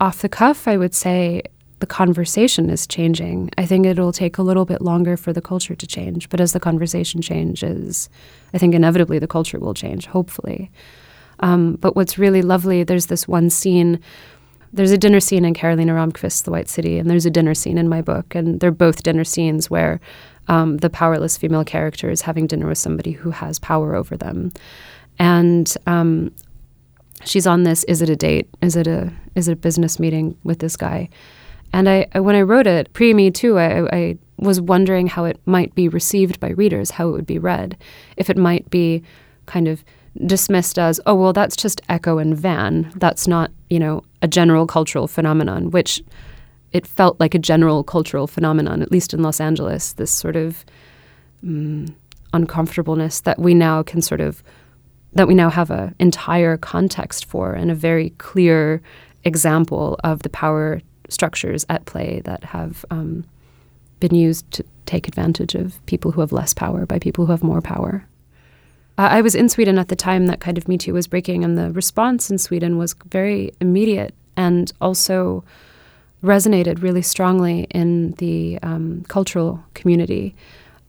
off 0.00 0.20
the 0.20 0.28
cuff, 0.28 0.68
I 0.68 0.76
would 0.76 0.94
say 0.94 1.42
the 1.82 1.86
conversation 1.86 2.70
is 2.70 2.86
changing. 2.86 3.50
I 3.58 3.66
think 3.66 3.86
it'll 3.86 4.12
take 4.12 4.38
a 4.38 4.42
little 4.42 4.64
bit 4.64 4.80
longer 4.80 5.16
for 5.16 5.32
the 5.32 5.42
culture 5.42 5.74
to 5.74 5.84
change, 5.84 6.28
but 6.28 6.40
as 6.40 6.52
the 6.52 6.60
conversation 6.60 7.20
changes, 7.20 8.08
I 8.54 8.58
think 8.58 8.72
inevitably 8.72 9.18
the 9.18 9.26
culture 9.26 9.58
will 9.58 9.74
change, 9.74 10.06
hopefully. 10.06 10.70
Um, 11.40 11.74
but 11.80 11.96
what's 11.96 12.18
really 12.18 12.40
lovely, 12.40 12.84
there's 12.84 13.06
this 13.06 13.26
one 13.26 13.50
scene. 13.50 13.98
There's 14.72 14.92
a 14.92 14.96
dinner 14.96 15.18
scene 15.18 15.44
in 15.44 15.54
Karolina 15.54 15.90
Ramqvist's 15.90 16.42
The 16.42 16.52
White 16.52 16.68
City, 16.68 17.00
and 17.00 17.10
there's 17.10 17.26
a 17.26 17.32
dinner 17.32 17.52
scene 17.52 17.78
in 17.78 17.88
my 17.88 18.00
book, 18.00 18.36
and 18.36 18.60
they're 18.60 18.70
both 18.70 19.02
dinner 19.02 19.24
scenes 19.24 19.68
where 19.68 20.00
um, 20.46 20.76
the 20.76 20.88
powerless 20.88 21.36
female 21.36 21.64
character 21.64 22.10
is 22.10 22.22
having 22.22 22.46
dinner 22.46 22.68
with 22.68 22.78
somebody 22.78 23.10
who 23.10 23.32
has 23.32 23.58
power 23.58 23.96
over 23.96 24.16
them. 24.16 24.52
And 25.18 25.74
um, 25.88 26.32
she's 27.24 27.48
on 27.48 27.64
this 27.64 27.82
is 27.84 28.02
it 28.02 28.08
a 28.08 28.16
date 28.16 28.48
is 28.62 28.76
it 28.76 28.86
a 28.86 29.12
is 29.34 29.48
it 29.48 29.52
a 29.52 29.56
business 29.56 29.98
meeting 29.98 30.36
with 30.44 30.60
this 30.60 30.76
guy 30.76 31.08
and 31.72 31.88
I, 31.88 32.06
I 32.12 32.20
when 32.20 32.36
i 32.36 32.42
wrote 32.42 32.66
it 32.66 32.92
pre 32.92 33.14
me 33.14 33.30
too 33.30 33.58
I, 33.58 33.86
I 33.92 34.18
was 34.42 34.60
wondering 34.60 35.06
how 35.06 35.24
it 35.24 35.40
might 35.46 35.74
be 35.74 35.88
received 35.88 36.40
by 36.40 36.50
readers 36.50 36.90
how 36.90 37.08
it 37.08 37.12
would 37.12 37.26
be 37.26 37.38
read. 37.38 37.76
If 38.16 38.28
it 38.28 38.36
might 38.36 38.68
be 38.70 39.02
kind 39.46 39.68
of 39.68 39.84
dismissed 40.26 40.78
as 40.78 41.00
oh 41.06 41.14
well 41.14 41.32
that's 41.32 41.56
just 41.56 41.80
echo 41.88 42.18
and 42.18 42.36
van. 42.36 42.92
That's 42.96 43.26
not 43.26 43.50
you 43.70 43.78
know 43.78 44.02
a 44.20 44.28
general 44.28 44.66
cultural 44.66 45.08
phenomenon 45.08 45.70
which 45.70 46.02
it 46.72 46.86
felt 46.86 47.18
like 47.20 47.34
a 47.34 47.38
general 47.38 47.82
cultural 47.84 48.26
phenomenon 48.26 48.82
at 48.82 48.90
least 48.90 49.14
in 49.14 49.22
los 49.22 49.40
angeles 49.40 49.94
this 49.94 50.10
sort 50.10 50.36
of 50.36 50.64
um, 51.42 51.94
uncomfortableness 52.32 53.20
that 53.20 53.38
we 53.38 53.54
now 53.54 53.82
can 53.82 54.00
sort 54.00 54.20
of 54.20 54.42
that 55.14 55.28
we 55.28 55.34
now 55.34 55.50
have 55.50 55.70
an 55.70 55.94
entire 55.98 56.56
context 56.56 57.24
for 57.26 57.52
and 57.52 57.70
a 57.70 57.74
very 57.74 58.10
clear 58.18 58.80
example 59.24 59.98
of 60.04 60.22
the 60.22 60.30
power 60.30 60.80
structures 61.12 61.64
at 61.68 61.84
play 61.86 62.20
that 62.24 62.44
have 62.44 62.84
um, 62.90 63.24
been 64.00 64.14
used 64.14 64.50
to 64.52 64.64
take 64.86 65.06
advantage 65.06 65.54
of 65.54 65.84
people 65.86 66.10
who 66.12 66.20
have 66.20 66.32
less 66.32 66.52
power 66.54 66.86
by 66.86 66.98
people 66.98 67.26
who 67.26 67.32
have 67.32 67.42
more 67.42 67.60
power. 67.60 68.06
I 68.98 69.22
was 69.22 69.34
in 69.34 69.48
Sweden 69.48 69.78
at 69.78 69.88
the 69.88 69.96
time 69.96 70.26
that 70.26 70.40
kind 70.40 70.58
of 70.58 70.68
Me 70.68 70.76
Too 70.76 70.92
was 70.92 71.06
breaking, 71.06 71.44
and 71.44 71.56
the 71.56 71.70
response 71.70 72.30
in 72.30 72.38
Sweden 72.38 72.76
was 72.76 72.94
very 73.10 73.52
immediate 73.60 74.14
and 74.36 74.70
also 74.80 75.44
resonated 76.22 76.82
really 76.82 77.02
strongly 77.02 77.66
in 77.70 78.12
the 78.12 78.58
um, 78.62 79.04
cultural 79.08 79.64
community. 79.74 80.34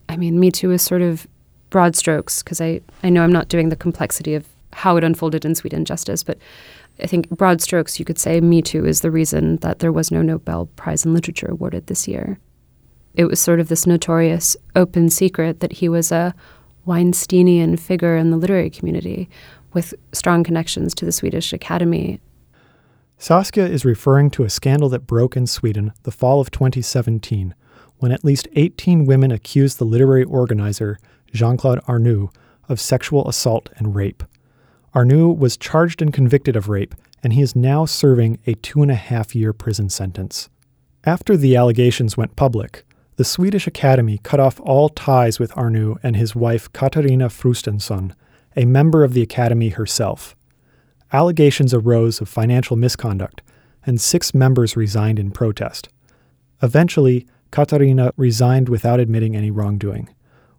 I 0.09 0.17
mean, 0.17 0.39
Me 0.39 0.51
Too 0.51 0.71
is 0.71 0.81
sort 0.81 1.01
of 1.01 1.25
broad 1.69 1.95
strokes, 1.95 2.43
because 2.43 2.59
I, 2.59 2.81
I 3.03 3.09
know 3.09 3.23
I'm 3.23 3.31
not 3.31 3.47
doing 3.47 3.69
the 3.69 3.75
complexity 3.75 4.35
of 4.35 4.45
how 4.73 4.97
it 4.97 5.03
unfolded 5.03 5.45
in 5.45 5.55
Sweden 5.55 5.85
justice, 5.85 6.23
but 6.23 6.37
I 7.01 7.07
think 7.07 7.29
broad 7.29 7.61
strokes, 7.61 7.99
you 7.99 8.05
could 8.05 8.19
say 8.19 8.39
Me 8.39 8.61
Too 8.61 8.85
is 8.85 9.01
the 9.01 9.11
reason 9.11 9.57
that 9.57 9.79
there 9.79 9.91
was 9.91 10.11
no 10.11 10.21
Nobel 10.21 10.67
Prize 10.75 11.05
in 11.05 11.13
Literature 11.13 11.51
awarded 11.51 11.87
this 11.87 12.07
year. 12.07 12.39
It 13.15 13.25
was 13.25 13.39
sort 13.39 13.59
of 13.59 13.67
this 13.67 13.87
notorious 13.87 14.55
open 14.75 15.09
secret 15.09 15.59
that 15.59 15.73
he 15.73 15.89
was 15.89 16.11
a 16.11 16.33
Weinsteinian 16.85 17.79
figure 17.79 18.15
in 18.15 18.31
the 18.31 18.37
literary 18.37 18.69
community 18.69 19.29
with 19.73 19.93
strong 20.11 20.43
connections 20.43 20.93
to 20.95 21.05
the 21.05 21.11
Swedish 21.11 21.53
Academy. 21.53 22.19
Saskia 23.17 23.65
is 23.65 23.85
referring 23.85 24.29
to 24.31 24.43
a 24.43 24.49
scandal 24.49 24.89
that 24.89 25.07
broke 25.07 25.37
in 25.37 25.47
Sweden 25.47 25.93
the 26.03 26.11
fall 26.11 26.41
of 26.41 26.51
2017 26.51 27.55
when 27.97 28.11
at 28.11 28.25
least 28.25 28.47
18 28.55 29.05
women 29.05 29.31
accused 29.31 29.77
the 29.77 29.85
literary 29.85 30.25
organizer 30.25 30.99
Jean 31.31 31.57
Claude 31.57 31.79
Arnault, 31.87 32.31
of 32.69 32.79
sexual 32.79 33.27
assault 33.27 33.69
and 33.77 33.95
rape. 33.95 34.23
Arnault 34.95 35.31
was 35.33 35.57
charged 35.57 36.01
and 36.01 36.13
convicted 36.13 36.55
of 36.55 36.69
rape, 36.69 36.93
and 37.23 37.33
he 37.33 37.41
is 37.41 37.55
now 37.55 37.85
serving 37.85 38.39
a 38.45 38.53
two 38.55 38.81
and 38.81 38.91
a 38.91 38.95
half 38.95 39.33
year 39.35 39.51
prison 39.51 39.89
sentence. 39.89 40.49
After 41.03 41.35
the 41.35 41.55
allegations 41.55 42.15
went 42.15 42.35
public, 42.35 42.85
the 43.15 43.23
Swedish 43.23 43.67
Academy 43.67 44.19
cut 44.23 44.39
off 44.39 44.59
all 44.59 44.89
ties 44.89 45.39
with 45.39 45.55
Arnault 45.57 45.99
and 46.03 46.15
his 46.15 46.35
wife 46.35 46.71
Katarina 46.73 47.29
Frostenson, 47.29 48.13
a 48.55 48.65
member 48.65 49.03
of 49.03 49.13
the 49.13 49.21
Academy 49.21 49.69
herself. 49.69 50.35
Allegations 51.11 51.73
arose 51.73 52.21
of 52.21 52.29
financial 52.29 52.75
misconduct, 52.75 53.41
and 53.85 53.99
six 53.99 54.33
members 54.33 54.77
resigned 54.77 55.19
in 55.19 55.31
protest. 55.31 55.89
Eventually, 56.61 57.27
Katarina 57.51 58.11
resigned 58.15 58.69
without 58.69 58.99
admitting 58.99 59.35
any 59.35 59.51
wrongdoing. 59.51 60.09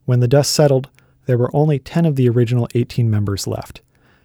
When 0.04 0.20
the 0.20 0.28
dust 0.28 0.52
settled, 0.52 0.90
there 1.26 1.38
were 1.38 1.54
only 1.54 1.78
10 1.78 2.04
of 2.04 2.16
the 2.16 2.28
original 2.28 2.68
18 2.74 3.10
members 3.10 3.46
left. 3.46 3.80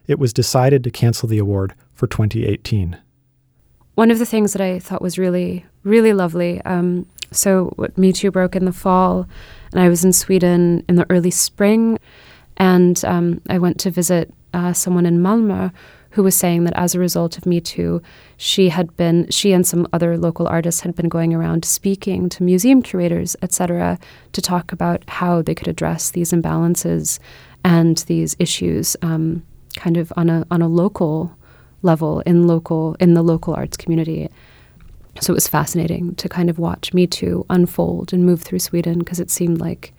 It 0.10 0.20
was 0.20 0.34
decided 0.34 0.84
to 0.84 0.92
cancel 0.92 1.30
the 1.30 1.38
award 1.38 1.76
for 1.94 2.08
2018. 2.08 2.98
One 3.94 4.12
of 4.12 4.20
the 4.20 4.26
things 4.26 4.54
that 4.54 4.62
I 4.62 4.80
thought 4.80 5.02
was 5.02 5.20
really, 5.20 5.66
really 5.84 6.14
lovely 6.14 6.62
um, 6.62 7.06
so, 7.32 7.74
Me 7.96 8.12
Too 8.12 8.32
broke 8.32 8.56
in 8.56 8.66
the 8.66 8.74
fall, 8.74 9.28
and 9.72 9.80
I 9.80 9.90
was 9.90 10.04
in 10.04 10.14
Sweden 10.14 10.84
in 10.90 10.96
the 10.96 11.06
early 11.10 11.30
spring, 11.32 12.00
and 12.58 13.04
um, 13.06 13.42
I 13.50 13.60
went 13.60 13.80
to 13.82 13.92
visit 13.92 14.34
uh, 14.54 14.74
someone 14.74 15.06
in 15.06 15.20
Malmö 15.20 15.72
who 16.12 16.24
was 16.24 16.36
saying 16.36 16.64
that 16.64 16.74
as 16.76 16.96
a 16.96 17.00
result 17.00 17.38
of 17.38 17.46
Me 17.46 17.62
Too, 17.62 18.02
she 18.36 18.70
had 18.70 18.98
been, 18.98 19.30
she 19.30 19.54
and 19.54 19.66
some 19.66 19.88
other 19.94 20.18
local 20.18 20.48
artists 20.48 20.82
had 20.82 20.96
been 20.96 21.08
going 21.08 21.36
around 21.36 21.64
speaking 21.66 22.30
to 22.30 22.42
museum 22.42 22.82
curators, 22.82 23.36
etc., 23.44 24.00
to 24.32 24.42
talk 24.42 24.72
about 24.72 25.08
how 25.08 25.44
they 25.44 25.54
could 25.54 25.68
address 25.68 26.10
these 26.10 26.32
imbalances 26.32 27.20
and 27.64 28.00
these 28.08 28.36
issues, 28.40 28.98
um, 29.04 29.44
kind 29.76 29.98
of 29.98 30.12
on 30.16 30.30
a 30.30 30.46
on 30.52 30.62
a 30.62 30.68
local 30.68 31.36
level 31.82 32.22
in 32.22 32.48
local 32.48 32.96
in 33.00 33.14
the 33.14 33.24
local 33.24 33.54
arts 33.54 33.78
community. 33.78 34.30
So 35.22 35.34
it 35.34 35.36
was 35.36 35.48
fascinating 35.48 36.16
to 36.16 36.30
kind 36.30 36.50
of 36.50 36.60
watch 36.60 36.94
Me 36.94 37.06
Too 37.06 37.46
unfold 37.50 38.14
and 38.14 38.26
move 38.26 38.42
through 38.42 38.60
Sweden 38.60 39.00
because 39.00 39.20
it 39.20 39.30
seemed 39.30 39.60
like 39.60 39.94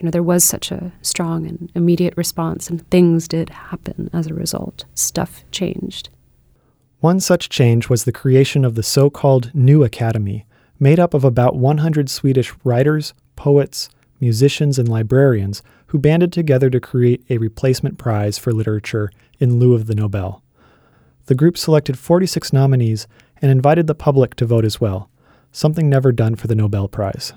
you 0.00 0.04
know, 0.04 0.10
there 0.10 0.22
was 0.22 0.42
such 0.44 0.72
a 0.72 0.92
strong 1.02 1.46
and 1.46 1.70
immediate 1.74 2.14
response, 2.16 2.70
and 2.70 2.88
things 2.88 3.28
did 3.28 3.50
happen 3.50 4.08
as 4.14 4.26
a 4.26 4.34
result. 4.34 4.86
Stuff 4.94 5.44
changed. 5.50 6.08
One 7.00 7.20
such 7.20 7.50
change 7.50 7.90
was 7.90 8.04
the 8.04 8.12
creation 8.12 8.64
of 8.64 8.76
the 8.76 8.82
so 8.82 9.10
called 9.10 9.50
New 9.54 9.84
Academy, 9.84 10.46
made 10.78 10.98
up 10.98 11.12
of 11.12 11.22
about 11.22 11.54
100 11.54 12.08
Swedish 12.08 12.50
writers, 12.64 13.12
poets, 13.36 13.90
musicians, 14.20 14.78
and 14.78 14.88
librarians 14.88 15.62
who 15.88 15.98
banded 15.98 16.32
together 16.32 16.70
to 16.70 16.80
create 16.80 17.24
a 17.30 17.38
replacement 17.38 17.98
prize 17.98 18.38
for 18.38 18.52
literature 18.52 19.10
in 19.38 19.58
lieu 19.58 19.74
of 19.74 19.86
the 19.86 19.94
Nobel. 19.94 20.42
The 21.26 21.34
group 21.34 21.56
selected 21.56 21.98
46 21.98 22.52
nominees 22.52 23.06
and 23.40 23.50
invited 23.50 23.86
the 23.86 23.94
public 23.94 24.34
to 24.36 24.46
vote 24.46 24.64
as 24.64 24.80
well, 24.80 25.10
something 25.52 25.88
never 25.88 26.12
done 26.12 26.34
for 26.36 26.46
the 26.46 26.54
Nobel 26.54 26.88
Prize. 26.88 27.32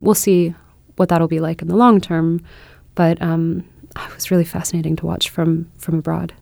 We'll 0.00 0.14
see 0.14 0.54
what 0.96 1.08
that'll 1.08 1.28
be 1.28 1.40
like 1.40 1.62
in 1.62 1.68
the 1.68 1.76
long 1.76 2.00
term. 2.00 2.40
But 2.94 3.20
um, 3.22 3.64
it 3.96 4.14
was 4.14 4.30
really 4.30 4.44
fascinating 4.44 4.96
to 4.96 5.06
watch 5.06 5.30
from 5.30 5.70
from 5.78 5.98
abroad. 5.98 6.34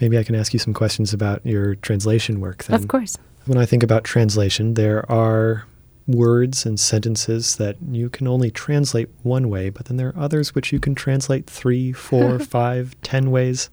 Maybe 0.00 0.18
I 0.18 0.22
can 0.22 0.34
ask 0.34 0.52
you 0.52 0.58
some 0.58 0.74
questions 0.74 1.12
about 1.12 1.44
your 1.44 1.74
translation 1.76 2.40
work. 2.40 2.64
Then. 2.64 2.78
Of 2.78 2.86
course. 2.86 3.16
When 3.46 3.58
I 3.58 3.66
think 3.66 3.82
about 3.82 4.04
translation, 4.04 4.74
there 4.74 5.10
are 5.10 5.66
words 6.06 6.64
and 6.64 6.78
sentences 6.78 7.56
that 7.56 7.76
you 7.90 8.08
can 8.08 8.28
only 8.28 8.50
translate 8.50 9.08
one 9.22 9.48
way, 9.48 9.70
but 9.70 9.86
then 9.86 9.96
there 9.96 10.08
are 10.08 10.18
others 10.18 10.54
which 10.54 10.72
you 10.72 10.78
can 10.78 10.94
translate 10.94 11.48
three, 11.48 11.92
four, 11.92 12.38
five, 12.56 12.94
ten 13.02 13.30
ways. 13.30 13.70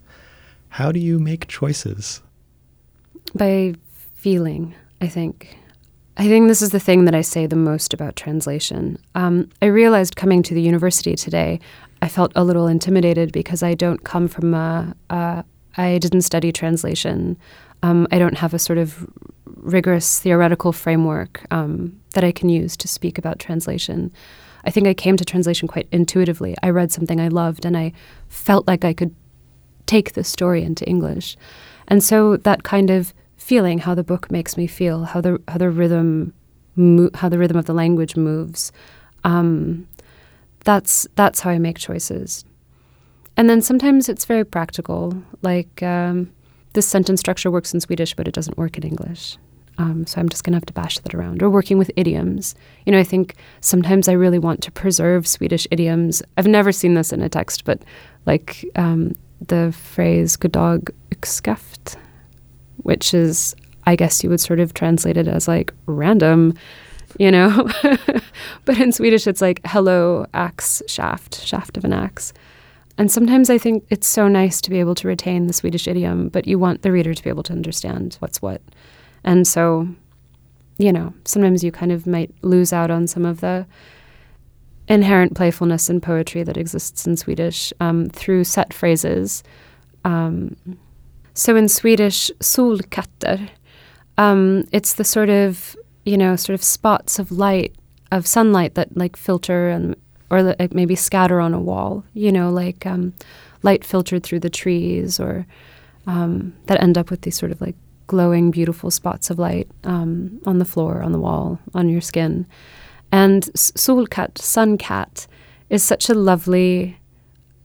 How 0.69 0.91
do 0.91 0.99
you 0.99 1.19
make 1.19 1.47
choices? 1.47 2.21
By 3.35 3.75
feeling, 4.13 4.73
I 5.01 5.07
think. 5.07 5.57
I 6.17 6.27
think 6.27 6.47
this 6.47 6.61
is 6.61 6.69
the 6.69 6.79
thing 6.79 7.05
that 7.05 7.15
I 7.15 7.21
say 7.21 7.47
the 7.47 7.55
most 7.55 7.93
about 7.93 8.15
translation. 8.15 8.97
Um, 9.15 9.49
I 9.61 9.65
realized 9.65 10.15
coming 10.15 10.43
to 10.43 10.53
the 10.53 10.61
university 10.61 11.15
today, 11.15 11.59
I 12.01 12.07
felt 12.07 12.31
a 12.35 12.43
little 12.43 12.67
intimidated 12.67 13.31
because 13.31 13.63
I 13.63 13.73
don't 13.73 14.03
come 14.03 14.27
from 14.27 14.53
a, 14.53 14.95
a 15.09 15.43
I 15.77 15.97
didn't 15.97 16.21
study 16.21 16.51
translation. 16.51 17.37
Um, 17.81 18.07
I 18.11 18.19
don't 18.19 18.37
have 18.37 18.53
a 18.53 18.59
sort 18.59 18.77
of 18.77 19.07
rigorous 19.57 20.19
theoretical 20.19 20.71
framework 20.71 21.45
um, 21.51 21.99
that 22.13 22.23
I 22.23 22.31
can 22.31 22.49
use 22.49 22.77
to 22.77 22.87
speak 22.87 23.17
about 23.17 23.39
translation. 23.39 24.11
I 24.65 24.71
think 24.71 24.87
I 24.87 24.93
came 24.93 25.17
to 25.17 25.25
translation 25.25 25.67
quite 25.67 25.87
intuitively. 25.91 26.55
I 26.63 26.69
read 26.69 26.91
something 26.91 27.19
I 27.19 27.27
loved 27.27 27.65
and 27.65 27.75
I 27.77 27.93
felt 28.29 28.67
like 28.67 28.85
I 28.85 28.93
could 28.93 29.13
take 29.85 30.13
the 30.13 30.23
story 30.23 30.63
into 30.63 30.87
English. 30.87 31.37
And 31.87 32.03
so 32.03 32.37
that 32.37 32.63
kind 32.63 32.89
of 32.89 33.13
feeling 33.35 33.79
how 33.79 33.93
the 33.93 34.03
book 34.03 34.31
makes 34.31 34.55
me 34.55 34.67
feel, 34.67 35.03
how 35.03 35.21
the 35.21 35.41
how 35.47 35.57
the 35.57 35.69
rhythm 35.69 36.33
mo- 36.75 37.09
how 37.13 37.29
the 37.29 37.37
rhythm 37.37 37.57
of 37.57 37.65
the 37.65 37.73
language 37.73 38.15
moves. 38.15 38.71
Um, 39.23 39.87
that's 40.63 41.07
that's 41.15 41.41
how 41.41 41.49
I 41.51 41.59
make 41.59 41.77
choices. 41.77 42.45
And 43.35 43.49
then 43.49 43.61
sometimes 43.61 44.09
it's 44.09 44.25
very 44.25 44.45
practical, 44.45 45.21
like 45.41 45.81
um, 45.83 46.31
this 46.73 46.87
sentence 46.87 47.19
structure 47.19 47.49
works 47.49 47.73
in 47.73 47.79
Swedish, 47.79 48.13
but 48.13 48.27
it 48.27 48.33
doesn't 48.33 48.57
work 48.57 48.77
in 48.77 48.83
English. 48.83 49.37
Um, 49.77 50.05
so 50.05 50.19
I'm 50.19 50.29
just 50.29 50.43
going 50.43 50.53
to 50.53 50.57
have 50.57 50.65
to 50.67 50.73
bash 50.73 50.99
that 50.99 51.15
around. 51.15 51.41
Or 51.41 51.49
working 51.49 51.77
with 51.77 51.91
idioms. 51.95 52.55
You 52.85 52.91
know, 52.91 52.99
I 52.99 53.03
think 53.03 53.35
sometimes 53.61 54.07
I 54.07 54.13
really 54.13 54.39
want 54.39 54.61
to 54.63 54.71
preserve 54.71 55.27
Swedish 55.27 55.67
idioms. 55.71 56.21
I've 56.37 56.47
never 56.47 56.71
seen 56.71 56.93
this 56.93 57.11
in 57.11 57.21
a 57.21 57.29
text, 57.29 57.65
but 57.65 57.81
like 58.25 58.65
um, 58.75 59.15
the 59.47 59.71
phrase 59.71 60.37
"goddag 60.37 60.91
yxskaft," 61.11 61.95
which 62.77 63.13
is, 63.13 63.55
I 63.85 63.95
guess 63.95 64.23
you 64.23 64.29
would 64.29 64.41
sort 64.41 64.59
of 64.59 64.73
translate 64.73 65.17
it 65.17 65.27
as 65.27 65.47
like 65.47 65.73
random, 65.87 66.53
you 67.17 67.31
know. 67.31 67.67
but 68.65 68.79
in 68.79 68.91
Swedish, 68.91 69.25
it's 69.25 69.41
like 69.41 69.59
"hello 69.65 70.27
axe 70.33 70.83
shaft," 70.87 71.41
shaft 71.41 71.77
of 71.77 71.83
an 71.83 71.93
axe. 71.93 72.31
And 72.97 73.11
sometimes 73.11 73.49
I 73.49 73.57
think 73.57 73.85
it's 73.89 74.07
so 74.07 74.27
nice 74.27 74.61
to 74.61 74.69
be 74.69 74.79
able 74.79 74.95
to 74.95 75.07
retain 75.07 75.47
the 75.47 75.53
Swedish 75.53 75.87
idiom, 75.87 76.29
but 76.29 76.47
you 76.47 76.59
want 76.59 76.83
the 76.83 76.91
reader 76.91 77.13
to 77.13 77.23
be 77.23 77.29
able 77.29 77.43
to 77.43 77.53
understand 77.53 78.17
what's 78.19 78.41
what. 78.41 78.61
And 79.23 79.47
so, 79.47 79.87
you 80.77 80.93
know, 80.93 81.13
sometimes 81.25 81.63
you 81.63 81.71
kind 81.71 81.91
of 81.91 82.05
might 82.05 82.31
lose 82.43 82.71
out 82.71 82.91
on 82.91 83.07
some 83.07 83.25
of 83.25 83.41
the 83.41 83.65
inherent 84.87 85.35
playfulness 85.35 85.89
in 85.89 86.01
poetry 86.01 86.43
that 86.43 86.57
exists 86.57 87.07
in 87.07 87.17
Swedish 87.17 87.73
um, 87.79 88.09
through 88.09 88.43
set 88.43 88.73
phrases. 88.73 89.43
Um, 90.05 90.55
so 91.33 91.55
in 91.55 91.69
Swedish, 91.69 92.29
solkatter, 92.39 93.49
um, 94.17 94.65
it's 94.71 94.93
the 94.93 95.03
sort 95.03 95.29
of, 95.29 95.75
you 96.05 96.17
know, 96.17 96.35
sort 96.35 96.53
of 96.53 96.63
spots 96.63 97.17
of 97.17 97.31
light, 97.31 97.73
of 98.11 98.27
sunlight 98.27 98.75
that 98.75 98.95
like 98.95 99.15
filter 99.15 99.69
and 99.69 99.95
or 100.33 100.41
like 100.41 100.73
maybe 100.73 100.95
scatter 100.95 101.39
on 101.39 101.53
a 101.53 101.59
wall, 101.59 102.03
you 102.13 102.31
know, 102.31 102.49
like 102.49 102.85
um, 102.85 103.13
light 103.61 103.85
filtered 103.85 104.23
through 104.23 104.39
the 104.39 104.49
trees 104.49 105.19
or 105.19 105.45
um, 106.07 106.53
that 106.65 106.81
end 106.81 106.97
up 106.97 107.11
with 107.11 107.21
these 107.21 107.37
sort 107.37 107.51
of 107.51 107.61
like 107.61 107.75
glowing, 108.07 108.49
beautiful 108.49 108.89
spots 108.89 109.29
of 109.29 109.37
light 109.37 109.69
um, 109.83 110.41
on 110.45 110.57
the 110.57 110.65
floor, 110.65 111.03
on 111.03 111.11
the 111.11 111.19
wall, 111.19 111.59
on 111.75 111.87
your 111.87 112.01
skin. 112.01 112.47
And 113.11 113.43
solkatt, 113.53 114.39
sun 114.39 114.77
cat, 114.77 115.27
is 115.69 115.83
such 115.83 116.09
a 116.09 116.15
lovely 116.15 116.97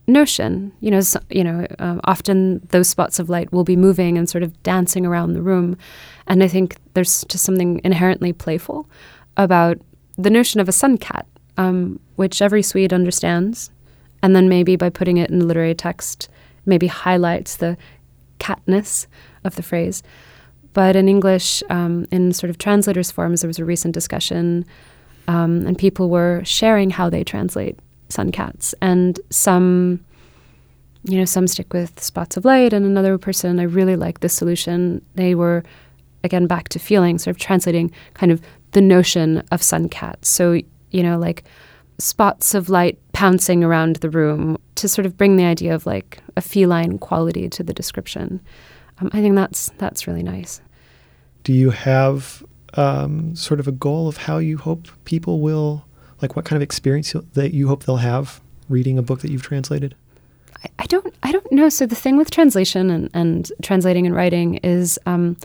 notion. 0.07 0.73
You 0.81 0.91
know, 0.91 1.01
so, 1.01 1.21
you 1.31 1.43
know, 1.43 1.67
uh, 1.79 2.01
often 2.05 2.61
those 2.69 2.89
spots 2.89 3.19
of 3.19 3.31
light 3.31 3.51
will 3.51 3.65
be 3.65 3.77
moving 3.77 4.19
and 4.19 4.29
sort 4.29 4.45
of 4.45 4.63
dancing 4.63 5.07
around 5.07 5.33
the 5.33 5.43
room, 5.43 5.79
and 6.27 6.43
I 6.43 6.49
think 6.49 6.77
there's 6.93 7.25
just 7.25 7.45
something 7.45 7.81
inherently 7.83 8.35
playful 8.35 8.89
about 9.39 9.79
the 10.19 10.31
notion 10.31 10.61
of 10.61 10.69
a 10.69 10.73
sun 10.73 10.99
cat, 10.99 11.27
um, 11.59 12.01
which 12.17 12.41
every 12.41 12.63
Swede 12.63 12.93
understands, 12.93 13.71
and 14.23 14.35
then 14.35 14.49
maybe 14.49 14.77
by 14.77 14.89
putting 14.89 15.19
it 15.19 15.29
in 15.29 15.41
the 15.41 15.45
literary 15.45 15.75
text, 15.75 16.29
maybe 16.65 16.87
highlights 16.87 17.57
the 17.57 17.77
catness 18.39 19.07
of 19.45 19.57
the 19.57 19.63
phrase. 19.63 20.03
But 20.73 20.97
in 20.97 21.09
English, 21.09 21.63
um, 21.71 22.07
in 22.11 22.33
sort 22.33 22.51
of 22.51 22.59
translators' 22.59 23.11
forums, 23.11 23.41
there 23.43 23.49
was 23.49 23.59
a 23.59 23.65
recent 23.65 23.93
discussion, 23.93 24.65
um, 25.27 25.67
and 25.67 25.77
people 25.77 26.09
were 26.09 26.43
sharing 26.45 26.91
how 26.91 27.11
they 27.11 27.25
translate 27.25 27.79
sun 28.09 28.31
cats. 28.31 28.75
And 28.81 29.19
some, 29.31 30.05
you 31.05 31.19
know, 31.19 31.25
some 31.25 31.49
stick 31.49 31.73
with 31.73 32.01
spots 32.03 32.37
of 32.37 32.45
light, 32.45 32.73
and 32.73 32.87
another 32.87 33.19
person, 33.19 33.59
I 33.59 33.65
really 33.65 33.97
like 33.97 34.21
this 34.21 34.35
solution. 34.35 35.05
They 35.17 35.35
were, 35.35 35.65
again, 36.23 36.47
back 36.47 36.69
to 36.71 36.79
feeling, 36.79 37.19
sort 37.19 37.35
of 37.37 37.41
translating 37.41 37.91
kind 38.15 38.31
of 38.31 38.41
the 38.73 38.81
notion 38.81 39.43
of 39.51 39.63
sun 39.63 39.89
cats. 39.89 40.29
So, 40.29 40.61
you 40.91 41.03
know, 41.03 41.19
like 41.19 41.45
spots 41.99 42.55
of 42.55 42.69
light 42.69 42.99
pouncing 43.13 43.65
around 43.65 43.97
the 43.97 44.11
room 44.11 44.57
to 44.77 44.89
sort 44.89 45.05
of 45.05 45.17
bring 45.17 45.37
the 45.37 45.45
idea 45.45 45.75
of 45.75 45.85
like 45.87 46.21
a 46.37 46.41
feline 46.41 46.99
quality 46.99 47.49
to 47.49 47.63
the 47.63 47.73
description. 47.73 48.41
Um, 49.01 49.11
I 49.13 49.21
think 49.21 49.35
that's 49.35 49.71
that's 49.79 50.07
really 50.07 50.23
nice. 50.23 50.61
Do 51.45 51.53
you 51.53 51.71
have 51.71 52.45
um, 52.75 53.35
sort 53.35 53.61
of 53.61 53.67
a 53.67 53.73
goal 53.73 54.09
of 54.09 54.17
how 54.17 54.39
you 54.39 54.59
hope 54.59 54.89
people 55.05 55.41
will, 55.41 55.85
like, 56.21 56.37
what 56.37 56.45
kind 56.45 56.57
of 56.57 56.63
experience 56.63 57.15
that 57.33 57.55
you 57.55 57.69
hope 57.69 57.85
they'll 57.85 57.97
have 57.97 58.41
reading 58.69 58.99
a 58.99 59.03
book 59.03 59.21
that 59.21 59.31
you've 59.31 59.43
translated? 59.43 59.95
I, 60.65 60.69
I 60.81 60.87
don't. 60.87 61.15
I 61.23 61.33
don't 61.33 61.51
know. 61.51 61.69
So 61.69 61.87
the 61.87 61.95
thing 61.95 62.17
with 62.17 62.31
translation 62.31 62.91
and, 62.91 63.11
and 63.15 63.51
translating 63.63 64.07
and 64.07 64.15
writing 64.15 64.57
is. 64.57 64.99
Um, 65.07 65.37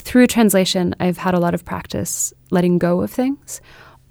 through 0.00 0.28
translation, 0.28 0.94
I've 1.00 1.18
had 1.18 1.34
a 1.34 1.40
lot 1.40 1.54
of 1.54 1.64
practice 1.64 2.32
letting 2.50 2.78
go 2.78 3.00
of 3.02 3.10
things 3.10 3.60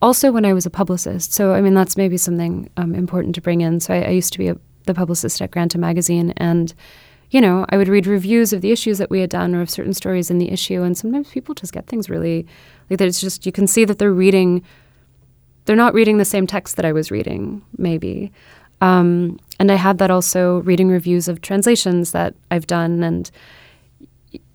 also 0.02 0.32
when 0.32 0.46
I 0.46 0.54
was 0.54 0.66
a 0.66 0.70
publicist. 0.70 1.34
So, 1.34 1.54
I 1.54 1.62
mean, 1.62 1.74
that's 1.74 1.98
maybe 1.98 2.18
something 2.18 2.70
um, 2.78 2.94
important 2.96 3.36
to 3.36 3.42
bring 3.42 3.62
in. 3.62 3.80
So, 3.80 3.94
I, 3.94 4.04
I 4.04 4.10
used 4.10 4.34
to 4.34 4.40
be 4.40 4.48
a, 4.48 4.58
the 4.86 4.94
publicist 4.94 5.42
at 5.42 5.52
Granta 5.52 5.78
magazine, 5.78 6.34
and 6.38 6.74
you 7.30 7.42
know, 7.42 7.66
I 7.70 7.78
would 7.78 7.90
read 7.90 8.08
reviews 8.08 8.54
of 8.54 8.62
the 8.62 8.72
issues 8.72 9.00
that 9.00 9.10
we 9.10 9.20
had 9.20 9.30
done 9.30 9.54
or 9.54 9.62
of 9.62 9.70
certain 9.70 9.94
stories 9.94 10.32
in 10.32 10.38
the 10.38 10.50
issue, 10.50 10.82
and 10.82 10.98
sometimes 10.98 11.30
people 11.30 11.54
just 11.56 11.74
get 11.74 11.88
things 11.88 12.10
really 12.10 12.48
like 12.90 13.00
that. 13.00 13.08
It's 13.08 13.20
just 13.20 13.46
you 13.46 13.52
can 13.52 13.68
see 13.68 13.86
that 13.86 14.00
they're 14.00 14.14
reading, 14.14 14.64
they're 15.66 15.76
not 15.76 15.94
reading 15.94 16.18
the 16.18 16.26
same 16.26 16.48
text 16.48 16.78
that 16.78 16.86
I 16.86 16.94
was 16.94 17.12
reading, 17.12 17.62
maybe. 17.78 18.32
Um, 18.80 19.40
and 19.60 19.72
I 19.72 19.76
had 19.76 19.98
that 19.98 20.12
also 20.12 20.60
reading 20.60 20.88
reviews 20.88 21.28
of 21.28 21.42
translations 21.42 22.12
that 22.12 22.36
I've 22.50 22.68
done, 22.68 23.04
and 23.04 23.30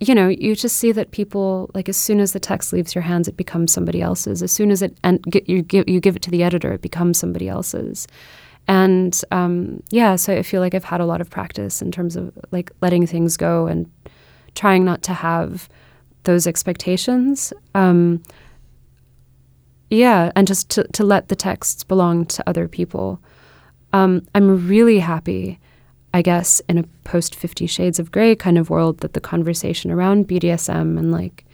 you 0.01 0.15
know, 0.15 0.29
you 0.29 0.55
just 0.55 0.77
see 0.77 0.93
that 0.93 1.11
people 1.11 1.71
like 1.75 1.89
as 1.89 1.97
soon 1.97 2.21
as 2.21 2.33
the 2.33 2.41
text 2.41 2.73
leaves 2.73 2.95
your 2.95 3.03
hands, 3.03 3.29
it 3.29 3.37
becomes 3.37 3.73
somebody 3.73 4.03
else's. 4.03 4.43
As 4.43 4.53
soon 4.53 4.71
as 4.71 4.83
it 4.83 4.97
and 5.03 5.25
you 5.47 5.63
give 5.63 5.89
you 5.89 6.01
give 6.01 6.17
it 6.17 6.23
to 6.23 6.31
the 6.31 6.43
editor, 6.43 6.73
it 6.73 6.83
becomes 6.83 7.19
somebody 7.19 7.49
else's. 7.49 8.07
And 8.69 9.21
um, 9.31 9.83
yeah, 9.91 10.17
so 10.17 10.37
I 10.37 10.43
feel 10.43 10.61
like 10.61 10.75
I've 10.75 10.85
had 10.85 11.01
a 11.01 11.07
lot 11.07 11.21
of 11.21 11.31
practice 11.31 11.83
in 11.83 11.91
terms 11.91 12.17
of 12.17 12.33
like 12.53 12.71
letting 12.81 13.07
things 13.07 13.37
go 13.37 13.67
and 13.67 13.91
trying 14.55 14.85
not 14.85 15.03
to 15.05 15.13
have 15.13 15.69
those 16.25 16.47
expectations. 16.47 17.53
Um, 17.75 18.23
yeah, 19.91 20.33
and 20.37 20.47
just 20.47 20.71
to, 20.71 20.85
to 20.85 21.05
let 21.05 21.29
the 21.29 21.37
texts 21.37 21.85
belong 21.85 22.25
to 22.27 22.49
other 22.49 22.69
people. 22.69 23.21
Um, 23.93 24.27
I'm 24.35 24.67
really 24.67 25.01
happy, 25.01 25.59
I 26.15 26.23
guess, 26.23 26.61
in 26.69 26.79
a 26.79 26.85
post 27.05 27.35
Fifty 27.35 27.67
Shades 27.67 27.99
of 27.99 28.13
Grey 28.13 28.35
kind 28.37 28.59
of 28.59 28.71
world 28.71 28.99
that 28.99 29.15
the 29.15 29.21
conversation 29.21 29.91
around 29.91 30.29
BDSM 30.29 30.99
and 30.99 31.11
like 31.11 31.45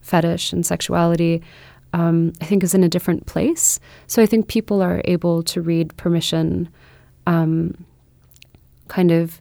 fetish 0.00 0.52
and 0.52 0.64
sexuality 0.64 1.42
um, 1.96 2.32
I 2.42 2.44
think 2.44 2.62
is 2.62 2.74
in 2.74 2.84
a 2.84 2.88
different 2.88 3.26
place. 3.26 3.80
So 4.06 4.22
I 4.22 4.26
think 4.26 4.48
people 4.48 4.82
are 4.82 5.00
able 5.06 5.42
to 5.44 5.62
read 5.62 5.96
permission, 5.96 6.68
um, 7.26 7.86
kind 8.88 9.10
of, 9.10 9.40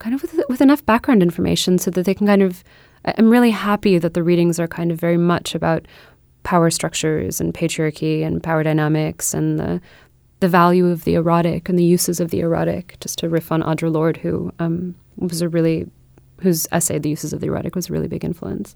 kind 0.00 0.14
of 0.14 0.22
with, 0.22 0.40
with 0.48 0.60
enough 0.60 0.84
background 0.84 1.22
information 1.22 1.78
so 1.78 1.90
that 1.92 2.04
they 2.04 2.14
can 2.14 2.26
kind 2.26 2.42
of. 2.42 2.64
I'm 3.04 3.30
really 3.30 3.50
happy 3.50 3.96
that 3.96 4.12
the 4.12 4.22
readings 4.22 4.60
are 4.60 4.68
kind 4.68 4.92
of 4.92 5.00
very 5.00 5.16
much 5.16 5.54
about 5.54 5.86
power 6.42 6.70
structures 6.70 7.40
and 7.40 7.54
patriarchy 7.54 8.26
and 8.26 8.42
power 8.42 8.62
dynamics 8.62 9.32
and 9.32 9.58
the 9.58 9.80
the 10.40 10.48
value 10.48 10.88
of 10.88 11.04
the 11.04 11.14
erotic 11.14 11.68
and 11.68 11.78
the 11.78 11.84
uses 11.84 12.20
of 12.20 12.30
the 12.30 12.40
erotic. 12.40 12.96
Just 13.00 13.18
to 13.20 13.28
riff 13.28 13.52
on 13.52 13.62
Audre 13.62 13.92
Lorde, 13.92 14.18
who 14.18 14.52
um, 14.58 14.94
was 15.16 15.42
a 15.42 15.48
really 15.48 15.88
whose 16.40 16.66
essay 16.72 16.98
"The 16.98 17.10
Uses 17.10 17.32
of 17.32 17.40
the 17.40 17.46
Erotic" 17.46 17.74
was 17.74 17.88
a 17.88 17.92
really 17.92 18.08
big 18.08 18.24
influence. 18.24 18.74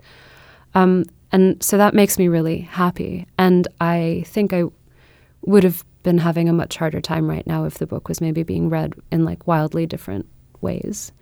Um, 0.74 1.04
and 1.32 1.62
so 1.62 1.78
that 1.78 1.94
makes 1.94 2.18
me 2.18 2.28
really 2.28 2.60
happy. 2.60 3.26
And 3.38 3.66
I 3.80 4.24
think 4.26 4.52
I 4.52 4.64
would 5.42 5.64
have 5.64 5.84
been 6.02 6.18
having 6.18 6.48
a 6.48 6.52
much 6.52 6.76
harder 6.76 7.00
time 7.00 7.28
right 7.28 7.46
now 7.46 7.64
if 7.64 7.78
the 7.78 7.86
book 7.86 8.08
was 8.08 8.20
maybe 8.20 8.42
being 8.42 8.68
read 8.68 8.94
in 9.10 9.24
like 9.24 9.46
wildly 9.46 9.86
different 9.86 10.26
ways, 10.60 11.12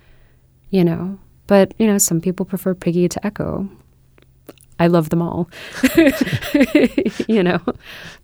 you 0.70 0.84
know. 0.84 1.18
But, 1.46 1.74
you 1.78 1.86
know, 1.86 1.98
some 1.98 2.20
people 2.20 2.46
prefer 2.46 2.74
Piggy 2.74 3.08
to 3.08 3.26
Echo. 3.26 3.68
I 4.78 4.88
love 4.88 5.10
them 5.10 5.22
all, 5.22 5.48
you 7.28 7.42
know. 7.42 7.60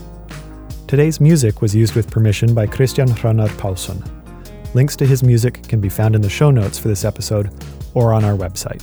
Today's 0.86 1.20
music 1.20 1.60
was 1.60 1.74
used 1.74 1.94
with 1.94 2.10
permission 2.10 2.54
by 2.54 2.66
Christian 2.66 3.08
Hronar 3.08 3.50
Paulsson. 3.58 4.02
Links 4.74 4.96
to 4.96 5.04
his 5.04 5.22
music 5.22 5.64
can 5.64 5.82
be 5.82 5.90
found 5.90 6.14
in 6.14 6.22
the 6.22 6.30
show 6.30 6.50
notes 6.50 6.78
for 6.78 6.88
this 6.88 7.04
episode 7.04 7.50
or 7.92 8.14
on 8.14 8.24
our 8.24 8.34
website. 8.34 8.82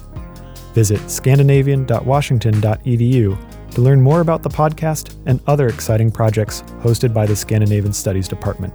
Visit 0.76 1.10
scandinavian.washington.edu 1.10 3.38
to 3.74 3.82
learn 3.82 4.02
more 4.02 4.22
about 4.22 4.44
the 4.44 4.50
podcast 4.50 5.16
and 5.26 5.42
other 5.48 5.68
exciting 5.68 6.12
projects 6.12 6.62
hosted 6.82 7.14
by 7.14 7.26
the 7.26 7.36
Scandinavian 7.36 7.94
Studies 7.94 8.28
Department. 8.28 8.74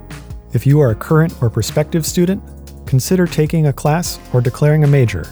If 0.53 0.65
you 0.65 0.79
are 0.79 0.91
a 0.91 0.95
current 0.95 1.33
or 1.41 1.49
prospective 1.49 2.05
student, 2.05 2.41
consider 2.85 3.27
taking 3.27 3.67
a 3.67 3.73
class 3.73 4.19
or 4.33 4.41
declaring 4.41 4.83
a 4.83 4.87
major. 4.87 5.25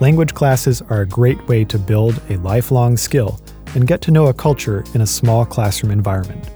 Language 0.00 0.34
classes 0.34 0.82
are 0.82 1.02
a 1.02 1.06
great 1.06 1.46
way 1.48 1.64
to 1.64 1.78
build 1.78 2.20
a 2.28 2.36
lifelong 2.38 2.96
skill 2.96 3.40
and 3.74 3.86
get 3.86 4.00
to 4.02 4.10
know 4.10 4.26
a 4.26 4.34
culture 4.34 4.84
in 4.94 5.02
a 5.02 5.06
small 5.06 5.44
classroom 5.44 5.92
environment. 5.92 6.50